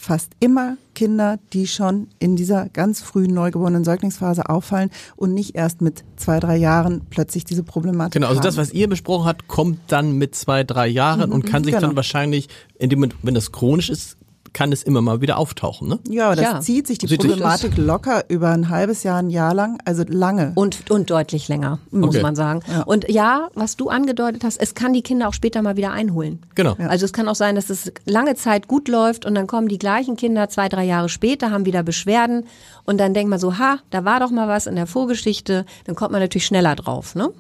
fast 0.03 0.33
immer 0.41 0.77
Kinder, 0.97 1.39
die 1.53 1.69
schon 1.69 2.09
in 2.19 2.35
dieser 2.35 2.69
ganz 2.69 3.01
frühen 3.01 3.33
neugeborenen 3.33 3.85
Säuglingsphase 3.85 4.49
auffallen 4.49 4.91
und 5.15 5.33
nicht 5.33 5.55
erst 5.55 5.81
mit 5.81 6.03
zwei, 6.17 6.41
drei 6.41 6.57
Jahren 6.57 7.03
plötzlich 7.09 7.45
diese 7.45 7.63
Problematik 7.63 8.15
Genau, 8.15 8.27
also 8.27 8.41
haben. 8.41 8.47
das, 8.47 8.57
was 8.57 8.73
ihr 8.73 8.89
besprochen 8.89 9.27
habt, 9.27 9.47
kommt 9.47 9.79
dann 9.87 10.19
mit 10.19 10.35
zwei, 10.35 10.65
drei 10.65 10.89
Jahren 10.89 11.31
und 11.31 11.47
kann 11.47 11.63
sich 11.63 11.75
dann 11.75 11.83
genau. 11.83 11.97
wahrscheinlich, 11.97 12.49
in 12.79 12.91
dem 12.91 12.99
Moment, 12.99 13.15
wenn 13.23 13.35
das 13.35 13.53
chronisch 13.53 13.91
ist, 13.91 14.17
kann 14.53 14.71
es 14.73 14.83
immer 14.83 15.01
mal 15.01 15.21
wieder 15.21 15.39
auftauchen, 15.39 15.89
ne? 15.89 15.99
ja, 16.09 16.27
aber 16.27 16.37
das 16.37 16.45
Ja. 16.45 16.61
zieht 16.61 16.87
sich 16.87 16.99
die 16.99 17.07
Sieht 17.07 17.23
sich- 17.23 17.31
Problematik 17.31 17.77
locker 17.77 18.25
über 18.29 18.51
ein 18.51 18.69
halbes 18.69 19.03
Jahr, 19.03 19.19
ein 19.19 19.31
Jahr 19.31 19.55
lang, 19.55 19.79
also 19.85 20.05
lange. 20.07 20.53
Und, 20.55 20.91
und 20.91 21.11
deutlich 21.11 21.49
länger, 21.49 21.79
muss 21.91 22.11
Okay. 22.17 22.23
man 22.23 22.35
sagen. 22.37 22.61
Und 22.87 23.09
ja, 23.09 23.49
was 23.55 23.77
du 23.77 23.89
angedeutet 23.89 24.45
hast, 24.45 24.59
es 24.61 24.75
kann 24.75 24.93
die 24.93 25.03
Kinder 25.03 25.29
auch 25.29 25.35
später 25.35 25.63
mal 25.63 25.77
wieder 25.77 25.93
einholen. 25.93 26.41
Genau. 26.55 26.75
Also 26.89 27.05
es 27.07 27.13
kann 27.13 27.29
auch 27.29 27.35
sein, 27.35 27.55
dass 27.55 27.71
es 27.71 27.93
lange 28.05 28.35
Zeit 28.35 28.69
gut 28.69 28.89
läuft 28.89 29.25
und 29.25 29.35
dann 29.35 29.47
kommen 29.47 29.69
die 29.69 29.79
gleichen 29.79 30.17
Kinder 30.17 30.49
zwei, 30.49 30.69
drei 30.69 30.85
Jahre 30.85 31.09
später, 31.09 31.51
haben 31.51 31.65
wieder 31.65 31.83
Beschwerden 31.83 32.45
und 32.85 32.99
dann 32.99 33.15
denkt 33.15 33.31
man 33.31 33.39
so, 33.39 33.59
ha, 33.59 33.79
da 33.91 34.05
war 34.05 34.21
doch 34.21 34.31
mal 34.31 34.49
was 34.49 34.67
in 34.67 34.77
der 34.77 34.87
Vorgeschichte, 34.87 35.65
dann 35.87 35.95
kommt 35.95 36.13
man 36.13 36.21
natürlich 36.21 36.47
schneller 36.47 36.75
drauf, 36.77 37.15
ne? 37.15 37.31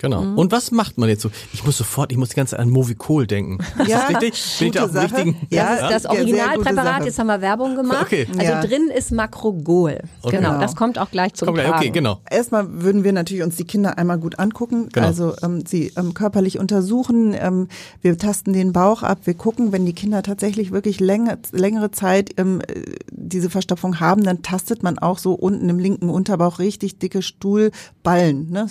Genau. 0.00 0.22
Mhm. 0.22 0.38
Und 0.38 0.50
was 0.50 0.70
macht 0.70 0.96
man 0.98 1.08
jetzt 1.10 1.20
so? 1.22 1.30
Ich 1.52 1.64
muss 1.64 1.76
sofort, 1.76 2.10
ich 2.10 2.16
muss 2.18 2.30
die 2.30 2.34
ganze 2.36 2.52
Zeit 2.52 2.60
an 2.60 2.70
Movicol 2.70 3.26
denken. 3.26 3.58
Ist 3.78 3.88
Ja, 3.88 4.00
das 4.10 4.22
richtig? 4.22 4.42
Bin 4.58 4.68
ich 4.68 4.72
da 4.74 4.80
gute 4.80 4.84
auf 4.84 4.90
dem 4.90 4.94
Sache. 4.94 5.16
richtigen? 5.26 5.46
Ja, 5.50 5.64
Das, 5.64 5.74
ist 5.74 5.90
das 5.90 6.02
ja, 6.04 6.08
gute 6.10 6.20
Originalpräparat, 6.22 7.04
jetzt 7.04 7.18
haben 7.18 7.26
wir 7.26 7.40
Werbung 7.42 7.76
gemacht. 7.76 8.06
Okay. 8.06 8.26
Also 8.30 8.42
Ja. 8.42 8.60
drin 8.62 8.88
ist 8.96 9.12
Makrogol. 9.12 9.98
Okay. 10.22 10.36
Genau, 10.36 10.48
Genau. 10.50 10.60
das 10.60 10.74
kommt 10.74 10.98
auch 10.98 11.10
gleich 11.10 11.34
zum 11.34 11.54
Tragen. 11.54 11.70
okay, 11.74 11.90
genau. 11.90 12.20
Erstmal 12.30 12.82
würden 12.82 13.04
wir 13.04 13.12
natürlich 13.12 13.42
uns 13.44 13.56
die 13.56 13.64
Kinder 13.64 13.98
einmal 13.98 14.18
gut 14.18 14.38
angucken, 14.38 14.88
Genau. 14.90 15.06
also 15.06 15.34
ähm, 15.42 15.64
sie 15.66 15.92
ähm, 15.96 16.14
körperlich 16.14 16.58
untersuchen. 16.58 17.34
Ähm, 17.38 17.68
wir 18.00 18.16
tasten 18.16 18.52
den 18.54 18.72
Bauch 18.72 19.02
ab, 19.02 19.18
wir 19.24 19.34
gucken, 19.34 19.70
wenn 19.72 19.84
die 19.84 19.92
Kinder 19.92 20.22
tatsächlich 20.22 20.70
wirklich 20.72 20.98
länger, 21.00 21.36
längere 21.52 21.90
Zeit 21.90 22.30
ähm, 22.38 22.62
äh, 22.66 22.82
diese 23.12 23.50
Verstopfung 23.50 24.00
haben, 24.00 24.24
dann 24.24 24.42
tastet 24.42 24.82
man 24.82 24.98
auch 24.98 25.18
so 25.18 25.34
unten 25.34 25.68
im 25.68 25.78
linken 25.78 26.08
Unterbauch 26.08 26.58
richtig 26.58 26.98
dicke 26.98 27.20
Stuhlballen. 27.22 28.50
Ne? 28.50 28.66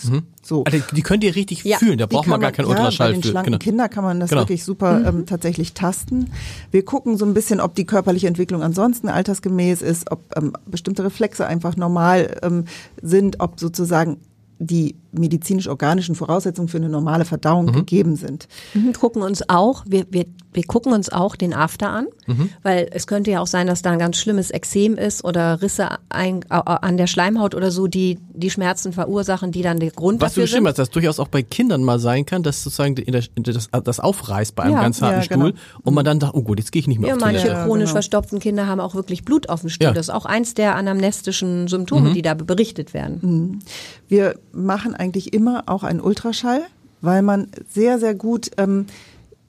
So. 0.49 0.63
Also 0.65 0.79
die 0.95 1.01
könnt 1.03 1.23
ihr 1.23 1.35
richtig 1.35 1.63
Ja, 1.63 1.77
fühlen, 1.77 1.97
da 1.99 2.07
braucht 2.07 2.27
man 2.27 2.41
gar 2.41 2.51
keinen 2.51 2.65
ja, 2.65 2.71
Ultraschall 2.71 3.09
Bei 3.09 3.13
den 3.13 3.21
für. 3.23 3.29
schlanken 3.29 3.51
Genau. 3.53 3.63
Kindern 3.63 3.89
kann 3.89 4.03
man 4.03 4.19
das 4.19 4.31
Genau. 4.31 4.41
wirklich 4.41 4.63
super 4.63 5.05
ähm, 5.05 5.25
tatsächlich 5.27 5.73
tasten. 5.73 6.31
Wir 6.71 6.83
gucken 6.83 7.15
so 7.17 7.25
ein 7.25 7.33
bisschen, 7.35 7.61
ob 7.61 7.75
die 7.75 7.85
körperliche 7.85 8.27
Entwicklung 8.27 8.63
ansonsten 8.63 9.07
altersgemäß 9.09 9.81
ist, 9.83 10.11
ob 10.11 10.21
ähm, 10.35 10.53
bestimmte 10.65 11.03
Reflexe 11.03 11.45
einfach 11.45 11.77
normal 11.77 12.37
ähm, 12.43 12.65
sind, 13.01 13.39
ob 13.39 13.59
sozusagen 13.59 14.17
die 14.57 14.95
medizinisch-organischen 15.11 16.15
Voraussetzungen 16.15 16.67
für 16.67 16.77
eine 16.77 16.89
normale 16.89 17.25
Verdauung 17.25 17.65
Mhm. 17.67 17.71
gegeben 17.73 18.15
sind. 18.15 18.47
Mhm, 18.73 18.93
gucken 18.93 19.21
uns 19.21 19.47
auch, 19.49 19.83
wir, 19.87 20.05
wir, 20.09 20.25
wir 20.53 20.63
gucken 20.63 20.93
uns 20.93 21.09
auch 21.11 21.35
den 21.35 21.53
After 21.53 21.89
an, 21.89 22.07
Mhm. 22.27 22.49
weil 22.63 22.87
es 22.91 23.07
könnte 23.07 23.31
ja 23.31 23.39
auch 23.39 23.47
sein, 23.47 23.67
dass 23.67 23.81
da 23.81 23.91
ein 23.91 23.99
ganz 23.99 24.17
schlimmes 24.17 24.51
Exem 24.51 24.95
ist 24.97 25.23
oder 25.23 25.61
Risse 25.61 25.89
ein, 26.09 26.41
äh, 26.49 26.55
an 26.65 26.97
der 26.97 27.07
Schleimhaut 27.07 27.55
oder 27.55 27.71
so, 27.71 27.87
die 27.87 28.19
die 28.33 28.49
Schmerzen 28.49 28.93
verursachen, 28.93 29.51
die 29.51 29.61
dann 29.61 29.79
der 29.79 29.91
Grund 29.91 30.21
Was 30.21 30.33
du 30.33 30.41
dafür 30.41 30.47
sind. 30.57 30.65
hast, 30.67 30.77
dass 30.79 30.87
das 30.87 30.93
durchaus 30.93 31.19
auch 31.19 31.27
bei 31.27 31.43
Kindern 31.43 31.83
mal 31.83 31.99
sein 31.99 32.25
kann, 32.25 32.41
dass 32.43 32.63
sozusagen 32.63 32.95
in 32.97 33.11
der, 33.11 33.23
in 33.35 33.43
das, 33.43 33.69
das 33.83 33.99
aufreißt 33.99 34.55
bei 34.55 34.63
einem 34.63 34.73
Ja. 34.73 34.81
ganz 34.81 35.01
harten 35.01 35.21
Ja, 35.21 35.27
genau. 35.27 35.47
Stuhl 35.49 35.59
und 35.83 35.93
man 35.93 36.05
dann 36.05 36.19
sagt, 36.19 36.33
oh 36.35 36.41
gut, 36.41 36.57
jetzt 36.59 36.71
gehe 36.71 36.79
ich 36.79 36.87
nicht 36.87 36.99
mehr 36.99 37.09
Ja, 37.09 37.15
auf 37.15 37.21
manche 37.21 37.41
Toilette. 37.47 37.65
chronisch 37.65 37.83
genau. 37.85 37.93
verstopften 37.93 38.39
Kinder 38.39 38.67
haben 38.67 38.79
auch 38.79 38.95
wirklich 38.95 39.25
Blut 39.25 39.49
auf 39.49 39.61
dem 39.61 39.69
Stuhl. 39.69 39.87
Ja. 39.87 39.93
Das 39.93 40.07
ist 40.07 40.13
auch 40.13 40.25
eins 40.25 40.53
der 40.53 40.75
anamnestischen 40.75 41.63
Mhm. 41.63 41.67
Symptome, 41.67 42.13
die 42.13 42.21
da 42.21 42.33
berichtet 42.33 42.93
werden. 42.93 43.59
Wir 44.07 44.35
machen 44.53 44.95
eigentlich 44.99 45.33
immer 45.33 45.63
auch 45.67 45.83
einen 45.83 46.01
Ultraschall, 46.01 46.61
weil 47.01 47.21
man 47.21 47.47
sehr, 47.69 47.99
sehr 47.99 48.13
gut 48.15 48.51
ähm, 48.57 48.85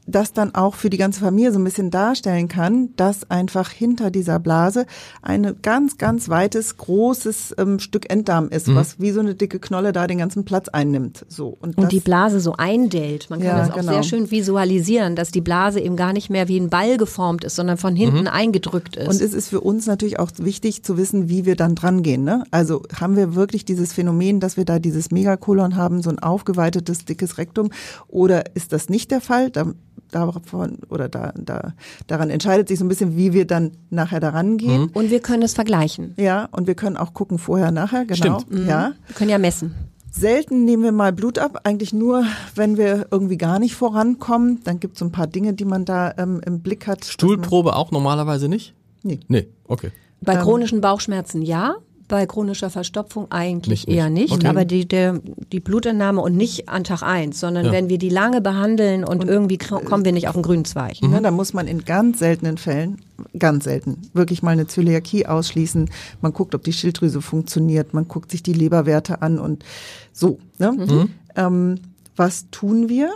das 0.07 0.33
dann 0.33 0.55
auch 0.55 0.75
für 0.75 0.91
die 0.91 0.97
ganze 0.97 1.21
Familie 1.21 1.53
so 1.53 1.59
ein 1.59 1.65
bisschen 1.65 1.91
darstellen 1.91 2.49
kann, 2.49 2.91
dass 2.97 3.31
einfach 3.31 3.71
hinter 3.71 4.11
dieser 4.11 4.39
Blase 4.41 4.87
ein 5.23 5.57
ganz, 5.63 5.99
ganz 5.99 6.29
weites, 6.29 6.77
großes 6.79 7.55
ähm, 7.59 7.79
Stück 7.79 8.11
Enddarm 8.11 8.49
ist, 8.49 8.67
Mhm. 8.69 8.75
was 8.75 8.99
wie 8.99 9.11
so 9.13 9.21
eine 9.21 9.35
dicke 9.35 9.59
Knolle 9.61 9.93
da 9.93 10.07
den 10.07 10.19
ganzen 10.19 10.45
Platz 10.45 10.69
einnimmt. 10.69 11.25
So 11.29 11.49
und, 11.49 11.77
Und 11.77 11.85
das, 11.85 11.89
die 11.91 12.01
Blase 12.01 12.41
so 12.41 12.55
eindellt. 12.55 13.29
Man 13.31 13.39
kann 13.41 13.49
Ja, 13.49 13.59
das 13.59 13.71
auch 13.71 13.77
genau. 13.77 13.93
sehr 13.93 14.03
schön 14.03 14.31
visualisieren, 14.31 15.15
dass 15.17 15.31
die 15.31 15.41
Blase 15.41 15.81
eben 15.81 15.97
gar 15.97 16.13
nicht 16.13 16.29
mehr 16.31 16.49
wie 16.49 16.59
ein 16.59 16.71
Ball 16.71 16.97
geformt 16.97 17.45
ist, 17.45 17.57
sondern 17.57 17.77
von 17.77 17.93
Mhm. 17.93 17.99
hinten 17.99 18.27
eingedrückt 18.29 18.97
ist. 18.97 19.09
Und 19.09 19.21
es 19.21 19.33
ist 19.35 19.49
für 19.49 19.61
uns 19.61 19.87
natürlich 19.87 20.19
auch 20.19 20.31
wichtig 20.39 20.83
zu 20.83 20.97
wissen, 20.97 21.29
wie 21.29 21.45
wir 21.45 21.57
dann 21.57 21.75
dran 21.75 22.03
gehen. 22.03 22.25
Ne? 22.25 22.45
Also 22.51 22.83
haben 22.99 23.17
wir 23.17 23.35
wirklich 23.35 23.65
dieses 23.65 23.93
Phänomen, 23.93 24.41
dass 24.41 24.57
wir 24.57 24.65
da 24.65 24.79
dieses 24.79 25.11
Megakolon 25.11 25.77
haben, 25.77 26.03
so 26.03 26.11
ein 26.11 26.19
aufgeweitetes, 26.19 27.05
dickes 27.05 27.39
Rektum, 27.39 27.71
oder 28.09 28.57
ist 28.57 28.73
das 28.73 28.89
nicht 28.89 29.11
der 29.11 29.21
Fall? 29.21 29.51
Da, 29.51 29.73
davon, 30.11 30.79
oder 30.89 31.09
da, 31.09 31.33
da, 31.37 31.75
daran 32.07 32.31
entscheidet 32.31 32.69
sich 32.69 32.79
so 32.79 32.85
ein 32.85 32.89
bisschen, 32.89 33.17
wie 33.17 33.33
wir 33.33 33.47
dann 33.47 33.73
nachher 33.91 34.21
daran 34.21 34.57
gehen. 34.59 34.91
Und 34.93 35.11
wir 35.11 35.21
können 35.21 35.43
es 35.43 35.55
vergleichen. 35.55 36.15
Ja, 36.17 36.49
und 36.53 36.67
wir 36.67 36.75
können 36.75 36.97
auch 36.97 37.15
gucken, 37.15 37.39
vorher, 37.39 37.71
nachher, 37.71 38.05
genau. 38.05 38.41
Stimmt. 38.41 38.69
Ja. 38.69 38.93
Wir 39.07 39.15
können 39.15 39.31
ja 39.31 39.39
messen. 39.39 39.75
Selten 40.13 40.65
nehmen 40.65 40.83
wir 40.83 40.93
mal 40.93 41.13
Blut 41.13 41.39
ab, 41.39 41.61
eigentlich 41.65 41.93
nur, 41.93 42.25
wenn 42.57 42.77
wir 42.77 43.07
irgendwie 43.13 43.37
gar 43.39 43.61
nicht 43.61 43.77
vorankommen. 43.77 44.61
Dann 44.65 44.81
gibt 44.81 44.95
es 44.95 44.99
so 44.99 45.05
ein 45.05 45.13
paar 45.13 45.29
Dinge, 45.29 45.55
die 45.55 45.65
man 45.65 45.85
da 45.85 46.13
ähm, 46.19 46.41
im 46.45 46.61
Blick 46.61 46.89
hat. 46.89 47.05
Stuhlprobe 47.05 47.77
auch 47.77 47.93
normalerweise 47.93 48.49
nicht? 48.49 48.75
Nee. 49.05 49.21
Nee, 49.29 49.47
okay. 49.69 49.93
Bei 50.21 50.35
Ähm. 50.35 50.41
chronischen 50.41 50.81
Bauchschmerzen 50.81 51.43
ja, 51.43 51.77
bei 52.11 52.27
chronischer 52.27 52.69
Verstopfung 52.69 53.29
eigentlich 53.31 53.87
Nicht, 53.87 53.97
eher 53.97 54.11
nicht. 54.11 54.35
Okay. 54.35 54.47
Aber 54.49 54.67
die, 54.67 54.87
der, 54.87 55.21
die 55.53 55.61
Blutentnahme 55.61 56.21
und 56.21 56.37
nicht 56.37 56.69
an 56.69 56.85
Tag 56.85 57.03
eins, 57.03 57.41
sondern 57.41 57.67
Ja. 57.67 57.73
wenn 57.73 57.89
wir 57.89 57.97
die 57.97 58.11
lange 58.11 58.41
behandeln 58.43 59.05
und, 59.05 59.25
irgendwie 59.25 59.57
kr- 59.57 59.83
kommen 59.85 60.05
wir 60.05 60.13
nicht 60.13 60.29
auf 60.29 60.35
den 60.35 60.43
grünen 60.43 60.67
Zweig. 60.67 61.01
Mhm. 61.01 61.11
Ne, 61.11 61.23
da 61.23 61.31
muss 61.31 61.55
man 61.55 61.67
in 61.67 61.85
ganz 61.87 62.19
seltenen 62.19 62.59
Fällen, 62.59 63.01
ganz 63.39 63.65
selten, 63.65 63.97
wirklich 64.13 64.43
mal 64.43 64.51
eine 64.51 64.67
Zöliakie 64.67 65.25
ausschließen. 65.27 65.89
Man 66.21 66.33
guckt, 66.35 66.55
ob 66.55 66.65
die 66.65 66.73
Schilddrüse 66.75 67.23
funktioniert, 67.23 67.95
man 67.95 68.07
guckt 68.09 68.31
sich 68.31 68.43
die 68.43 68.53
Leberwerte 68.53 69.23
an 69.23 69.39
und 69.39 69.65
so. 70.13 70.39
Ne? 70.59 70.73
Mhm. 70.73 71.09
Ähm, 71.37 71.75
was 72.17 72.47
tun 72.51 72.89
wir? 72.91 73.11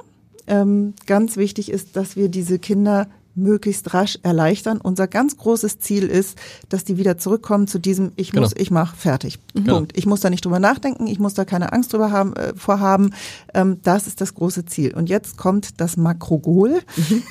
Ähm, 0.47 0.95
ganz 1.07 1.37
wichtig 1.37 1.71
ist, 1.71 1.97
dass 1.97 2.17
wir 2.17 2.29
diese 2.29 2.59
Kinder 2.59 3.09
möglichst 3.35 3.95
rasch 3.95 4.19
erleichtern. 4.23 4.81
Unser 4.81 5.09
ganz 5.09 5.37
großes 5.37 5.79
Ziel 5.79 6.05
ist, 6.05 6.39
dass 6.69 6.85
die 6.85 6.97
wieder 6.99 7.19
zurückkommen 7.19 7.67
zu 7.67 7.79
diesem 7.79 8.13
Ich 8.17 8.31
Genau. 8.31 8.43
muss, 8.43 8.53
ich 8.57 8.71
mach, 8.71 8.95
fertig. 8.95 9.39
Punkt. 9.67 9.97
Ich 9.97 10.07
muss 10.07 10.21
da 10.21 10.31
nicht 10.31 10.45
drüber 10.45 10.61
nachdenken, 10.61 11.07
ich 11.07 11.19
muss 11.19 11.35
da 11.35 11.45
keine 11.45 11.73
Angst 11.73 11.93
drüber 11.93 12.11
haben, 12.13 12.35
äh, 12.37 12.55
vorhaben. 12.55 13.13
Ähm, 13.53 13.79
das 13.83 14.07
ist 14.07 14.21
das 14.21 14.35
große 14.35 14.65
Ziel. 14.67 14.95
Und 14.95 15.09
jetzt 15.09 15.37
kommt 15.37 15.81
das 15.81 15.97
Makrogol, 15.97 16.81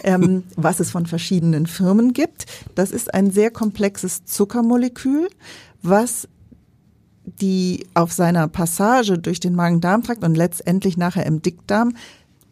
ähm, 0.04 0.44
was 0.56 0.80
es 0.80 0.92
von 0.92 1.06
verschiedenen 1.06 1.68
Firmen 1.68 2.14
gibt. 2.14 2.46
Das 2.76 2.92
ist 2.92 3.14
ein 3.14 3.32
sehr 3.32 3.52
komplexes 3.52 4.26
Zuckermolekül, 4.26 5.30
was 5.82 6.28
die 7.26 7.86
auf 7.94 8.12
seiner 8.12 8.48
Passage 8.50 9.18
durch 9.18 9.40
den 9.40 9.56
Magen-Darm-Trakt 9.56 10.24
und 10.24 10.36
letztendlich 10.36 10.98
nachher 10.98 11.26
im 11.26 11.42
Dickdarm 11.42 11.94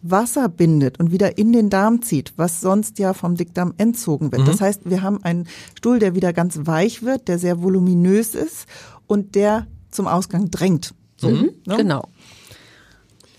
Wasser 0.02 0.50
bindet 0.50 1.00
und 1.00 1.12
wieder 1.12 1.38
in 1.38 1.54
den 1.54 1.70
Darm 1.70 2.02
zieht, 2.02 2.34
was 2.38 2.62
sonst 2.62 3.00
ja 3.00 3.14
vom 3.14 3.36
Dickdarm 3.36 3.74
entzogen 3.78 4.32
wird. 4.32 4.48
Das 4.48 4.62
heißt, 4.62 4.82
wir 4.86 5.02
haben 5.02 5.24
einen 5.24 5.48
Stuhl, 5.76 6.00
der 6.00 6.16
wieder 6.16 6.34
ganz 6.34 6.60
weich 6.64 7.04
wird, 7.04 7.28
der 7.28 7.38
sehr 7.40 7.62
voluminös 7.62 8.36
ist 8.36 8.66
und 9.08 9.36
der 9.36 9.68
zum 9.90 10.08
Ausgang 10.08 10.50
drängt. 10.50 10.94
So, 11.18 11.30
ne? 11.30 11.54
Genau. 11.66 12.08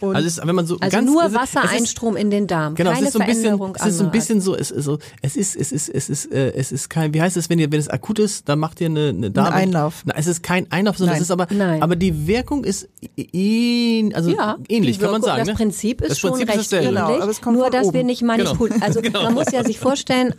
Und 0.03 0.17
Also, 0.17 0.27
ist, 0.27 0.47
wenn 0.47 0.55
man 0.55 0.67
so 0.67 0.77
Also 0.81 0.97
ganz, 0.97 1.11
nur 1.11 1.23
es 1.25 1.33
ist- 1.33 1.39
Wassereinstrom 1.39 2.17
in 2.17 2.31
den 2.31 2.47
Darm. 2.47 2.75
Genau, 2.75 2.91
Keine 2.91 3.03
es 3.03 3.09
ist 3.09 3.13
so 3.15 3.21
ein 3.21 3.27
bisschen, 3.27 3.61
es 3.75 3.87
ist 3.87 3.99
so 3.99 4.05
ein 4.05 4.11
bisschen 4.11 4.41
so, 4.41 4.57
es 4.57 4.71
ist 4.71 4.85
so, 4.85 4.99
es 5.23 5.37
ist, 5.37 5.57
es 5.57 5.73
ist, 5.73 5.89
es 5.89 6.09
ist, 6.09 6.33
äh, 6.33 6.53
es 6.55 6.73
ist 6.73 6.89
kein, 6.91 7.15
wie 7.15 7.21
heißt 7.23 7.37
es, 7.37 7.49
wenn 7.51 7.59
ihr, 7.59 7.71
wenn 7.71 7.81
es 7.81 7.89
akut 7.89 8.19
ist, 8.19 8.49
dann 8.49 8.59
macht 8.59 8.81
ihr 8.81 8.87
eine, 8.89 9.09
eine 9.11 9.31
Darm 9.31 9.53
Einlauf. 9.55 10.03
Na, 10.05 10.15
es 10.17 10.27
ist 10.27 10.43
kein 10.43 10.71
Einlauf, 10.73 10.99
sondern 10.99 11.15
Nein. 11.15 11.23
es 11.23 11.29
ist 11.29 11.31
aber, 11.31 11.47
Nein. 11.51 11.83
aber 11.83 11.97
die 11.97 12.27
Wirkung 12.27 12.65
ist 12.65 12.89
ähn, 13.17 14.15
also 14.15 14.31
Ja, 14.31 14.57
ähnlich, 14.69 14.97
die 14.99 15.03
kann 15.03 15.13
man 15.13 15.23
Wirkung- 15.23 15.27
sagen. 15.35 15.39
Das 15.41 15.49
ne? 15.49 15.55
Prinzip 15.55 16.01
ist 16.03 16.11
das 16.13 16.19
schon 16.19 16.31
Prinzip 16.33 16.49
ist 16.55 16.73
recht. 16.73 16.85
Genau, 16.89 17.09
ähnlich, 17.09 17.23
aber 17.23 17.31
es 17.31 17.41
kommt 17.41 17.59
nur 17.59 17.71
dass 17.71 17.93
wir 17.93 18.01
oben. 18.01 18.07
nicht 18.07 18.23
manipulieren. 18.23 18.83
Also 18.83 19.01
man 19.13 19.35
muss 19.35 19.51
ja 19.53 19.65
sich 19.65 19.79
vorstellen, 19.79 20.35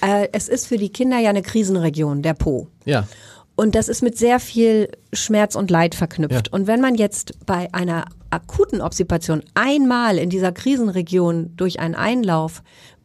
äh, 0.00 0.28
es 0.32 0.48
ist 0.48 0.66
für 0.66 0.76
die 0.78 0.88
Kinder 0.90 1.18
ja 1.18 1.30
eine 1.30 1.42
Krisenregion, 1.42 2.22
der 2.22 2.34
Po. 2.34 2.68
Ja. 2.84 3.06
Und 3.56 3.74
das 3.74 3.88
ist 3.88 4.02
mit 4.02 4.18
sehr 4.18 4.38
viel 4.38 4.90
Schmerz 5.14 5.54
und 5.54 5.70
Leid 5.70 5.94
verknüpft. 5.94 6.48
Ja. 6.48 6.52
Und 6.52 6.66
wenn 6.66 6.80
man 6.80 6.94
jetzt 6.94 7.46
bei 7.46 7.72
einer 7.72 8.04
akuten 8.30 8.82
Obstipation 8.82 9.42
einmal 9.54 10.18
in 10.18 10.28
dieser 10.28 10.52
Krisenregion 10.52 11.52
durch 11.56 11.80
einen 11.80 11.94
Einlauf 11.94 12.62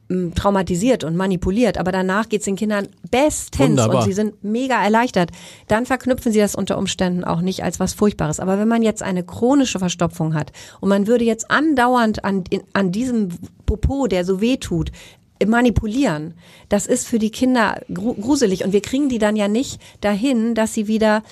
m, 0.10 0.36
traumatisiert 0.36 1.06
und 1.06 1.16
manipuliert, 1.16 1.78
aber 1.78 1.94
danach 1.94 2.28
geht's 2.28 2.46
den 2.46 2.58
Kindern 2.58 2.90
bestens 3.10 3.60
Wunderbar. 3.60 4.00
und 4.00 4.04
sie 4.04 4.12
sind 4.12 4.44
mega 4.44 4.84
erleichtert, 4.84 5.32
dann 5.70 5.86
verknüpfen 5.86 6.34
sie 6.34 6.40
das 6.40 6.54
unter 6.54 6.78
Umständen 6.78 7.24
auch 7.24 7.40
nicht 7.40 7.64
als 7.64 7.80
was 7.80 7.94
Furchtbares. 7.94 8.42
Aber 8.42 8.60
wenn 8.60 8.68
man 8.68 8.84
jetzt 8.84 9.04
eine 9.04 9.24
chronische 9.24 9.80
Verstopfung 9.80 10.34
hat 10.34 10.52
und 10.82 10.90
man 10.90 11.08
würde 11.08 11.24
jetzt 11.24 11.50
andauernd 11.50 12.26
an, 12.26 12.44
in, 12.50 12.62
an 12.74 12.92
diesem 12.92 13.30
Popo, 13.66 14.08
der 14.08 14.26
so 14.26 14.42
weh 14.42 14.58
tut, 14.58 14.92
manipulieren, 15.46 16.34
das 16.70 16.88
ist 16.88 17.08
für 17.08 17.20
die 17.20 17.32
Kinder 17.32 17.82
gru 17.94 18.14
gruselig. 18.14 18.64
Und 18.64 18.74
wir 18.74 18.82
kriegen 18.82 19.10
die 19.10 19.20
dann 19.20 19.36
ja 19.36 19.48
nicht 19.48 19.82
dahin, 20.02 20.56
dass 20.56 20.74
sie 20.74 20.88
wieder 20.88 21.24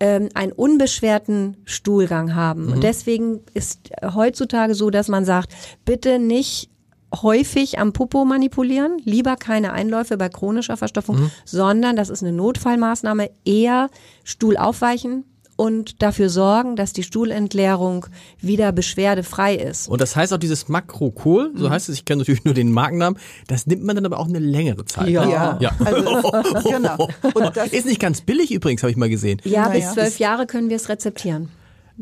ähm, 0.00 0.28
einen 0.34 0.52
unbeschwerten 0.52 1.56
Stuhlgang 1.64 2.34
haben. 2.34 2.72
Und 2.72 2.82
deswegen 2.84 3.40
ist 3.54 3.90
heutzutage 4.02 4.74
so, 4.74 4.90
dass 4.90 5.08
man 5.08 5.24
sagt, 5.24 5.52
bitte 5.84 6.18
nicht 6.18 6.70
häufig 7.14 7.78
am 7.78 7.92
Popo 7.92 8.24
manipulieren, 8.24 8.98
lieber 9.04 9.36
keine 9.36 9.72
Einläufe 9.72 10.16
bei 10.16 10.28
chronischer 10.28 10.76
Verstopfung, 10.76 11.30
sondern 11.44 11.96
das 11.96 12.08
ist 12.08 12.22
eine 12.22 12.32
Notfallmaßnahme, 12.32 13.30
eher 13.44 13.90
Stuhl 14.24 14.56
aufweichen 14.56 15.24
und 15.60 16.00
dafür 16.00 16.30
sorgen, 16.30 16.74
dass 16.74 16.94
die 16.94 17.02
Stuhlentleerung 17.02 18.06
wieder 18.40 18.72
beschwerdefrei 18.72 19.56
ist. 19.56 19.88
Und 19.88 20.00
das 20.00 20.16
heißt 20.16 20.32
auch 20.32 20.38
dieses 20.38 20.68
Makrokol, 20.68 21.50
Mhm. 21.52 21.58
so 21.58 21.68
heißt 21.70 21.90
es, 21.90 21.96
ich 21.96 22.04
kenne 22.06 22.20
natürlich 22.20 22.44
nur 22.44 22.54
den 22.54 22.72
Markennamen, 22.72 23.18
das 23.46 23.66
nimmt 23.66 23.84
man 23.84 23.94
dann 23.94 24.06
aber 24.06 24.18
auch 24.18 24.26
eine 24.28 24.38
längere 24.38 24.86
Zeit. 24.86 25.08
Ja. 25.08 25.24
ne? 25.26 25.32
ja, 25.32 25.58
ja. 25.60 25.72
Also, 25.84 26.22
genau. 26.70 27.08
Und 27.34 27.56
das, 27.56 27.68
Ist 27.72 27.84
nicht 27.84 28.00
ganz 28.00 28.22
billig 28.22 28.50
übrigens, 28.52 28.82
habe 28.82 28.90
ich 28.90 28.96
mal 28.96 29.10
gesehen. 29.10 29.38
Ja, 29.44 29.68
Naja. 29.68 29.74
bis 29.86 29.92
zwölf 29.94 30.18
Jahre 30.18 30.46
können 30.46 30.70
wir 30.70 30.76
es 30.76 30.88
rezeptieren. 30.88 31.50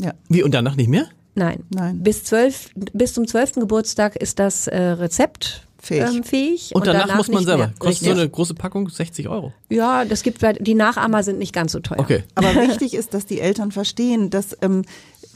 ja. 0.01 0.13
Wie, 0.29 0.43
und 0.45 0.53
danach 0.55 0.77
nicht 0.77 0.89
mehr? 0.89 1.07
Nein. 1.35 1.65
Nein. 1.71 2.01
Bis 2.03 2.25
zwölf, 2.25 2.71
bis 2.75 3.15
zum 3.15 3.27
zwölften 3.27 3.61
Geburtstag 3.61 4.15
ist 4.17 4.39
das 4.39 4.67
äh, 4.69 4.77
Rezept. 4.81 5.67
Ähm, 5.91 6.25
fähig 6.25 6.71
Und, 6.75 6.87
danach, 6.87 7.17
muss 7.17 7.29
man 7.29 7.45
selber. 7.45 7.67
Mehr. 7.67 7.75
Kostet 7.79 8.05
so 8.05 8.11
Richtig. 8.11 8.23
eine 8.23 8.29
große 8.31 8.55
Packung 8.55 8.89
60 8.89 9.29
Euro. 9.29 9.53
Ja, 9.69 10.05
das 10.05 10.23
gibt 10.23 10.45
die 10.61 10.75
Nachahmer 10.75 11.23
sind 11.23 11.39
nicht 11.39 11.53
ganz 11.53 11.73
so 11.73 11.81
teuer. 11.81 11.99
Okay. 12.01 12.25
Aber 12.35 12.55
wichtig 12.69 12.95
ist, 12.95 13.15
dass 13.15 13.27
die 13.27 13.41
Eltern 13.41 13.73
verstehen, 13.73 14.31
dass 14.31 14.57
ähm, 14.61 14.83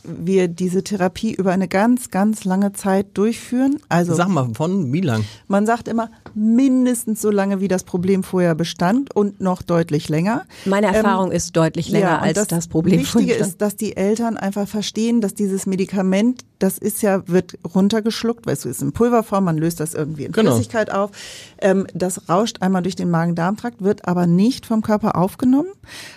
wir 0.04 0.48
diese 0.48 0.82
Therapie 0.82 1.32
über 1.32 1.52
eine 1.52 1.68
ganz, 1.68 2.10
ganz 2.10 2.44
lange 2.44 2.72
Zeit 2.72 3.06
durchführen. 3.14 3.78
Also 3.88 4.14
Sag 4.14 4.28
mal, 4.28 4.50
von 4.54 4.92
wie 4.92 5.00
lang? 5.00 5.24
man 5.48 5.64
sagt 5.66 5.86
immer 5.88 6.10
mindestens 6.34 7.20
so 7.20 7.30
lange, 7.30 7.60
wie 7.60 7.68
das 7.68 7.84
Problem 7.84 8.22
vorher 8.22 8.54
bestand 8.54 9.14
und 9.14 9.40
noch 9.40 9.62
deutlich 9.62 10.08
länger. 10.08 10.44
Meine 10.64 10.88
Erfahrung 10.88 11.30
ist 11.30 11.56
deutlich 11.56 11.88
länger 11.88 12.06
Ähm, 12.06 12.12
Ja, 12.12 12.18
und 12.30 12.38
als 12.38 12.48
das, 12.48 12.68
Problem. 12.68 13.00
Wichtige 13.00 13.34
vorhin. 13.34 13.46
ist, 13.46 13.60
dass 13.60 13.76
die 13.76 13.96
Eltern 13.96 14.36
einfach 14.36 14.66
verstehen, 14.66 15.20
dass 15.20 15.34
dieses 15.34 15.66
Medikament, 15.66 16.42
das 16.62 16.78
ist 16.78 17.02
ja, 17.02 17.26
wird 17.28 17.58
runtergeschluckt, 17.74 18.46
weil 18.46 18.54
es 18.54 18.64
ist 18.64 18.82
in 18.82 18.92
Pulverform, 18.92 19.44
man 19.44 19.58
löst 19.58 19.80
das 19.80 19.94
irgendwie 19.94 20.24
in 20.24 20.32
Genau. 20.32 20.52
Flüssigkeit 20.52 20.90
auf. 20.92 21.10
Ähm, 21.58 21.86
das 21.94 22.28
rauscht 22.28 22.58
einmal 22.62 22.82
durch 22.82 22.96
den 22.96 23.10
Magen-Darm-Trakt, 23.10 23.82
wird 23.82 24.06
aber 24.06 24.26
nicht 24.26 24.66
vom 24.66 24.82
Körper 24.82 25.16
aufgenommen, 25.16 25.68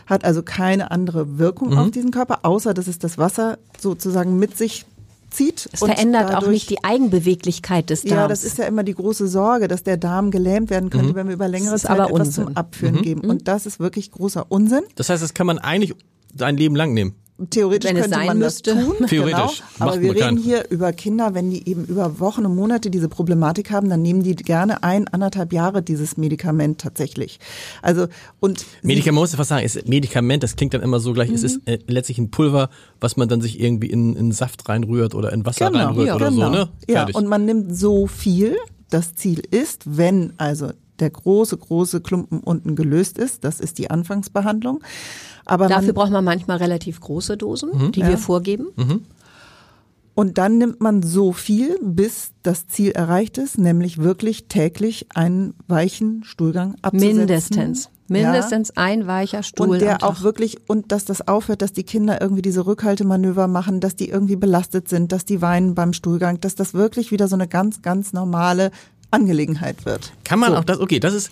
hat 0.05 0.23
also 0.25 0.43
keine 0.43 0.91
andere 0.91 1.38
Wirkung 1.39 1.69
Mhm. 1.71 1.77
auf 1.79 1.91
diesen 1.91 2.12
Körper, 2.12 2.39
außer 2.43 2.73
dass 2.73 2.88
es 2.88 2.99
das 2.99 3.17
Wasser 3.17 3.58
sozusagen 3.79 4.38
mit 4.39 4.58
sich 4.58 4.86
zieht. 5.31 5.67
es 5.73 5.81
und 5.81 5.89
verändert 5.89 6.27
auch 6.27 6.29
dadurch- 6.39 6.51
nicht 6.51 6.69
die 6.69 6.84
Eigenbeweglichkeit 6.84 7.89
des 7.89 8.03
Darms. 8.03 8.12
ja, 8.13 8.27
das 8.29 8.43
ist 8.45 8.58
ja 8.58 8.65
immer 8.65 8.84
die 8.84 8.93
große 8.95 9.27
Sorge, 9.27 9.67
dass 9.67 9.84
der 9.84 9.97
Darm 9.97 10.31
gelähmt 10.31 10.69
werden 10.69 10.89
könnte, 10.89 11.13
wenn 11.15 11.27
wir 11.27 11.34
über 11.34 11.47
längere 11.49 11.75
Zeit 11.77 11.91
aber 11.91 12.05
etwas 12.05 12.27
Unsinn. 12.27 12.45
zum 12.45 12.55
Abführen 12.58 13.01
geben. 13.01 13.21
Und 13.21 13.47
das 13.49 13.65
ist 13.65 13.79
wirklich 13.79 14.12
großer 14.12 14.45
Unsinn. 14.49 14.84
Das 14.95 15.10
heißt, 15.10 15.21
das 15.21 15.34
kann 15.34 15.45
man 15.47 15.58
eigentlich 15.58 15.93
sein 16.38 16.55
Leben 16.55 16.75
lang 16.75 16.93
nehmen. 16.93 17.15
Theoretisch 17.50 17.89
Wenn 17.89 17.98
es 17.98 18.04
könnte 18.04 18.15
sein 18.17 18.28
man 18.28 18.38
müsste. 18.39 18.74
das 18.76 18.84
tun. 18.86 18.95
Theoretisch. 19.08 19.62
Genau. 19.78 19.91
Aber 19.91 20.02
wir 20.02 20.15
keinen. 20.15 20.36
reden 20.38 20.43
hier 20.43 20.69
über 20.69 20.93
Kinder, 20.93 21.34
wenn 21.34 21.50
die 21.52 21.67
eben 21.67 21.84
über 21.84 22.19
Wochen 22.21 22.45
und 22.45 22.56
Monate 22.56 22.89
diese 22.89 23.10
Problematik 23.10 23.71
haben, 23.71 23.89
dann 23.89 24.02
nehmen 24.02 24.24
die 24.24 24.36
gerne 24.36 24.84
ein, 24.84 25.10
anderthalb 25.10 25.52
Jahre 25.52 25.82
dieses 25.82 26.15
Medikament 26.15 26.80
tatsächlich. 26.80 27.39
Also, 27.82 28.08
und 28.39 28.65
Medikament, 28.84 29.19
muss 29.21 29.34
ich 29.34 29.39
was 29.39 29.50
sagen, 29.50 29.65
ist 29.65 29.86
Medikament, 29.88 30.43
das 30.43 30.56
klingt 30.56 30.74
dann 30.74 30.82
immer 30.82 31.02
so 31.02 31.12
gleich, 31.12 31.30
es 31.30 31.41
Mhm. 31.41 31.45
ist 31.48 31.60
äh, 31.67 31.80
letztlich 31.88 32.19
ein 32.19 32.32
Pulver, 32.32 32.69
was 33.02 33.17
man 33.17 33.28
dann 33.28 33.41
sich 33.41 33.60
irgendwie 33.60 33.88
in, 33.88 34.15
in 34.15 34.32
Saft 34.32 34.69
reinrührt 34.69 35.13
oder 35.13 35.34
in 35.34 35.45
Wasser 35.45 35.69
Genau, 35.71 35.88
reinrührt 35.88 36.08
ja, 36.08 36.15
oder 36.15 36.30
genau. 36.30 36.45
so, 36.45 36.52
ne? 36.52 36.69
Ja, 36.88 36.95
Fertig. 37.00 37.15
und 37.17 37.28
man 37.28 37.43
nimmt 37.45 37.76
so 37.78 38.08
viel. 38.08 38.56
Das 38.89 39.13
Ziel 39.15 39.41
ist, 39.52 39.98
wenn 39.98 40.34
also 40.38 40.69
der 40.99 41.10
große, 41.10 41.58
große 41.58 42.01
Klumpen 42.01 42.39
unten 42.39 42.75
gelöst 42.75 43.17
ist, 43.17 43.43
das 43.43 43.60
ist 43.60 43.77
die 43.77 43.89
Anfangsbehandlung. 43.89 44.81
Aber 45.45 45.67
Dafür 45.67 45.88
man, 45.88 45.95
braucht 45.95 46.12
man 46.12 46.23
manchmal 46.23 46.58
relativ 46.58 46.99
große 47.01 47.38
Dosen, 47.38 47.69
Mhm. 47.73 47.91
die 47.91 48.01
wir 48.05 48.17
vorgeben. 48.17 48.67
und 50.15 50.38
dann 50.38 50.58
nimmt 50.58 50.79
man 50.81 51.03
so 51.03 51.34
viel, 51.34 51.77
bis 51.81 52.31
das 52.41 52.67
Ziel 52.67 52.91
erreicht 52.91 53.38
ist, 53.38 53.58
nämlich 53.58 53.97
wirklich 53.97 54.47
täglich 54.47 55.08
einen 55.13 55.53
weichen 55.67 56.23
Stuhlgang 56.23 56.75
abzusetzen. 56.81 57.17
Mindestens. 57.17 57.89
Mindestens 58.08 58.77
ein 58.77 59.08
weicher 59.08 59.41
Stuhl. 59.41 59.67
Und 59.67 59.73
am 59.73 59.79
der 59.79 59.97
Tag. 59.97 60.03
auch 60.03 60.21
wirklich, 60.21 60.58
und 60.69 60.91
dass 60.91 61.05
das 61.05 61.27
aufhört, 61.27 61.63
dass 61.63 61.73
die 61.73 61.84
Kinder 61.84 62.21
irgendwie 62.21 62.43
diese 62.43 62.65
Rückhaltemanöver 62.67 63.47
machen, 63.47 63.79
dass 63.79 63.95
die 63.95 64.10
irgendwie 64.10 64.36
belastet 64.36 64.88
sind, 64.88 65.12
dass 65.12 65.25
die 65.25 65.41
weinen 65.41 65.73
beim 65.73 65.91
Stuhlgang, 65.91 66.39
dass 66.39 66.53
das 66.53 66.75
wirklich 66.75 67.10
wieder 67.12 67.27
so 67.27 67.36
eine 67.36 67.47
ganz, 67.47 67.81
ganz 67.81 68.13
normale 68.13 68.69
Angelegenheit 69.15 69.86
wird. 69.86 70.13
Kann 70.23 70.39
man 70.39 70.51
So. 70.51 70.58
auch 70.58 70.63
das, 70.63 70.80
okay, 70.80 70.99
das 70.99 71.13
ist 71.13 71.32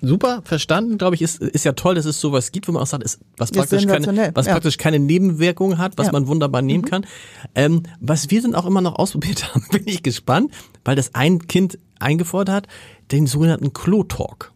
super 0.00 0.42
verstanden, 0.44 0.98
glaube 0.98 1.14
ich, 1.14 1.22
ist, 1.22 1.40
ist 1.40 1.64
ja 1.64 1.72
toll, 1.72 1.94
dass 1.94 2.04
es 2.06 2.20
sowas 2.20 2.52
gibt, 2.52 2.68
wo 2.68 2.72
man 2.72 2.82
auch 2.82 2.86
sagt, 2.86 3.04
ist, 3.04 3.20
was 3.36 3.50
Ist 3.50 3.56
praktisch 3.56 3.86
keine, 3.86 4.30
was 4.34 4.46
ja. 4.46 4.52
praktisch 4.52 4.78
keine 4.78 4.98
Nebenwirkungen 4.98 5.78
hat, 5.78 5.98
was 5.98 6.06
Ja. 6.06 6.12
Mhm. 6.12 6.14
man 6.20 6.26
wunderbar 6.28 6.62
nehmen 6.62 6.84
kann. 6.84 7.06
Ähm, 7.54 7.82
was 8.00 8.30
wir 8.30 8.42
dann 8.42 8.54
auch 8.54 8.66
immer 8.66 8.80
noch 8.80 8.96
ausprobiert 8.96 9.44
haben, 9.54 9.64
bin 9.70 9.82
ich 9.86 10.02
gespannt, 10.02 10.52
weil 10.84 10.96
das 10.96 11.14
ein 11.14 11.46
Kind 11.46 11.78
eingefordert 11.98 12.54
hat, 12.54 12.66
den 13.12 13.26
sogenannten 13.26 13.72
Klo-Talk. 13.72 14.52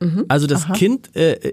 Mhm. 0.00 0.24
Also 0.28 0.46
das 0.46 0.66
Kind, 0.74 1.14
äh, 1.16 1.52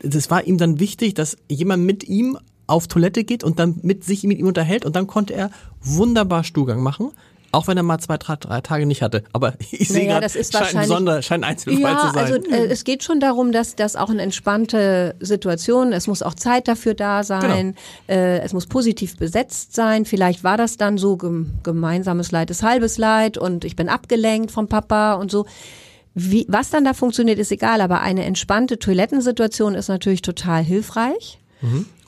das 0.00 0.30
war 0.30 0.44
ihm 0.46 0.58
dann 0.58 0.78
wichtig, 0.80 1.14
dass 1.14 1.36
jemand 1.48 1.84
mit 1.84 2.04
ihm 2.04 2.38
auf 2.66 2.86
Toilette 2.88 3.24
geht 3.24 3.44
und 3.44 3.58
dann 3.58 3.80
mit 3.82 4.04
sich 4.04 4.22
mit 4.22 4.38
ihm 4.38 4.46
unterhält 4.46 4.86
und 4.86 4.96
dann 4.96 5.06
konnte 5.06 5.34
er 5.34 5.50
wunderbar 5.82 6.44
Stuhlgang 6.44 6.82
machen. 6.82 7.10
Auch 7.54 7.66
wenn 7.68 7.76
er 7.76 7.82
mal 7.82 7.98
zwei, 7.98 8.18
drei, 8.18 8.36
drei 8.36 8.60
Tage 8.60 8.86
nicht 8.86 9.02
hatte. 9.02 9.24
Aber 9.32 9.54
ich 9.70 9.88
sehe 9.88 9.98
Naja, 10.00 10.12
gerade, 10.12 10.24
das 10.24 10.36
ist 10.36 10.52
scheint 10.52 10.74
ein 10.76 10.86
Sonder, 10.88 11.22
scheint 11.22 11.44
ein 11.44 11.50
Einzelfall 11.50 11.80
Ja, 11.80 11.98
zu 11.98 12.14
sein. 12.14 12.18
also 12.18 12.34
äh, 12.50 12.66
es 12.66 12.84
geht 12.84 13.02
schon 13.04 13.20
darum, 13.20 13.52
dass 13.52 13.76
das 13.76 13.96
auch 13.96 14.10
eine 14.10 14.22
entspannte 14.22 15.14
Situation, 15.20 15.92
es 15.92 16.06
muss 16.06 16.22
auch 16.22 16.34
Zeit 16.34 16.68
dafür 16.68 16.94
da 16.94 17.22
sein, 17.22 17.76
Genau. 18.08 18.20
äh, 18.20 18.38
es 18.40 18.52
muss 18.52 18.66
positiv 18.66 19.16
besetzt 19.16 19.74
sein. 19.74 20.04
Vielleicht 20.04 20.44
war 20.44 20.56
das 20.56 20.76
dann 20.76 20.98
so 20.98 21.16
gem 21.16 21.54
gemeinsames 21.62 22.32
Leid 22.32 22.50
ist 22.50 22.62
halbes 22.62 22.98
Leid 22.98 23.38
und 23.38 23.64
ich 23.64 23.76
bin 23.76 23.88
abgelenkt 23.88 24.50
vom 24.50 24.68
Papa 24.68 25.14
und 25.14 25.30
so. 25.30 25.46
Wie, 26.16 26.46
was 26.48 26.70
dann 26.70 26.84
da 26.84 26.94
funktioniert, 26.94 27.38
ist 27.40 27.50
egal, 27.50 27.80
aber 27.80 28.00
eine 28.00 28.24
entspannte 28.24 28.78
Toilettensituation 28.78 29.74
ist 29.74 29.88
natürlich 29.88 30.22
total 30.22 30.62
hilfreich. 30.62 31.38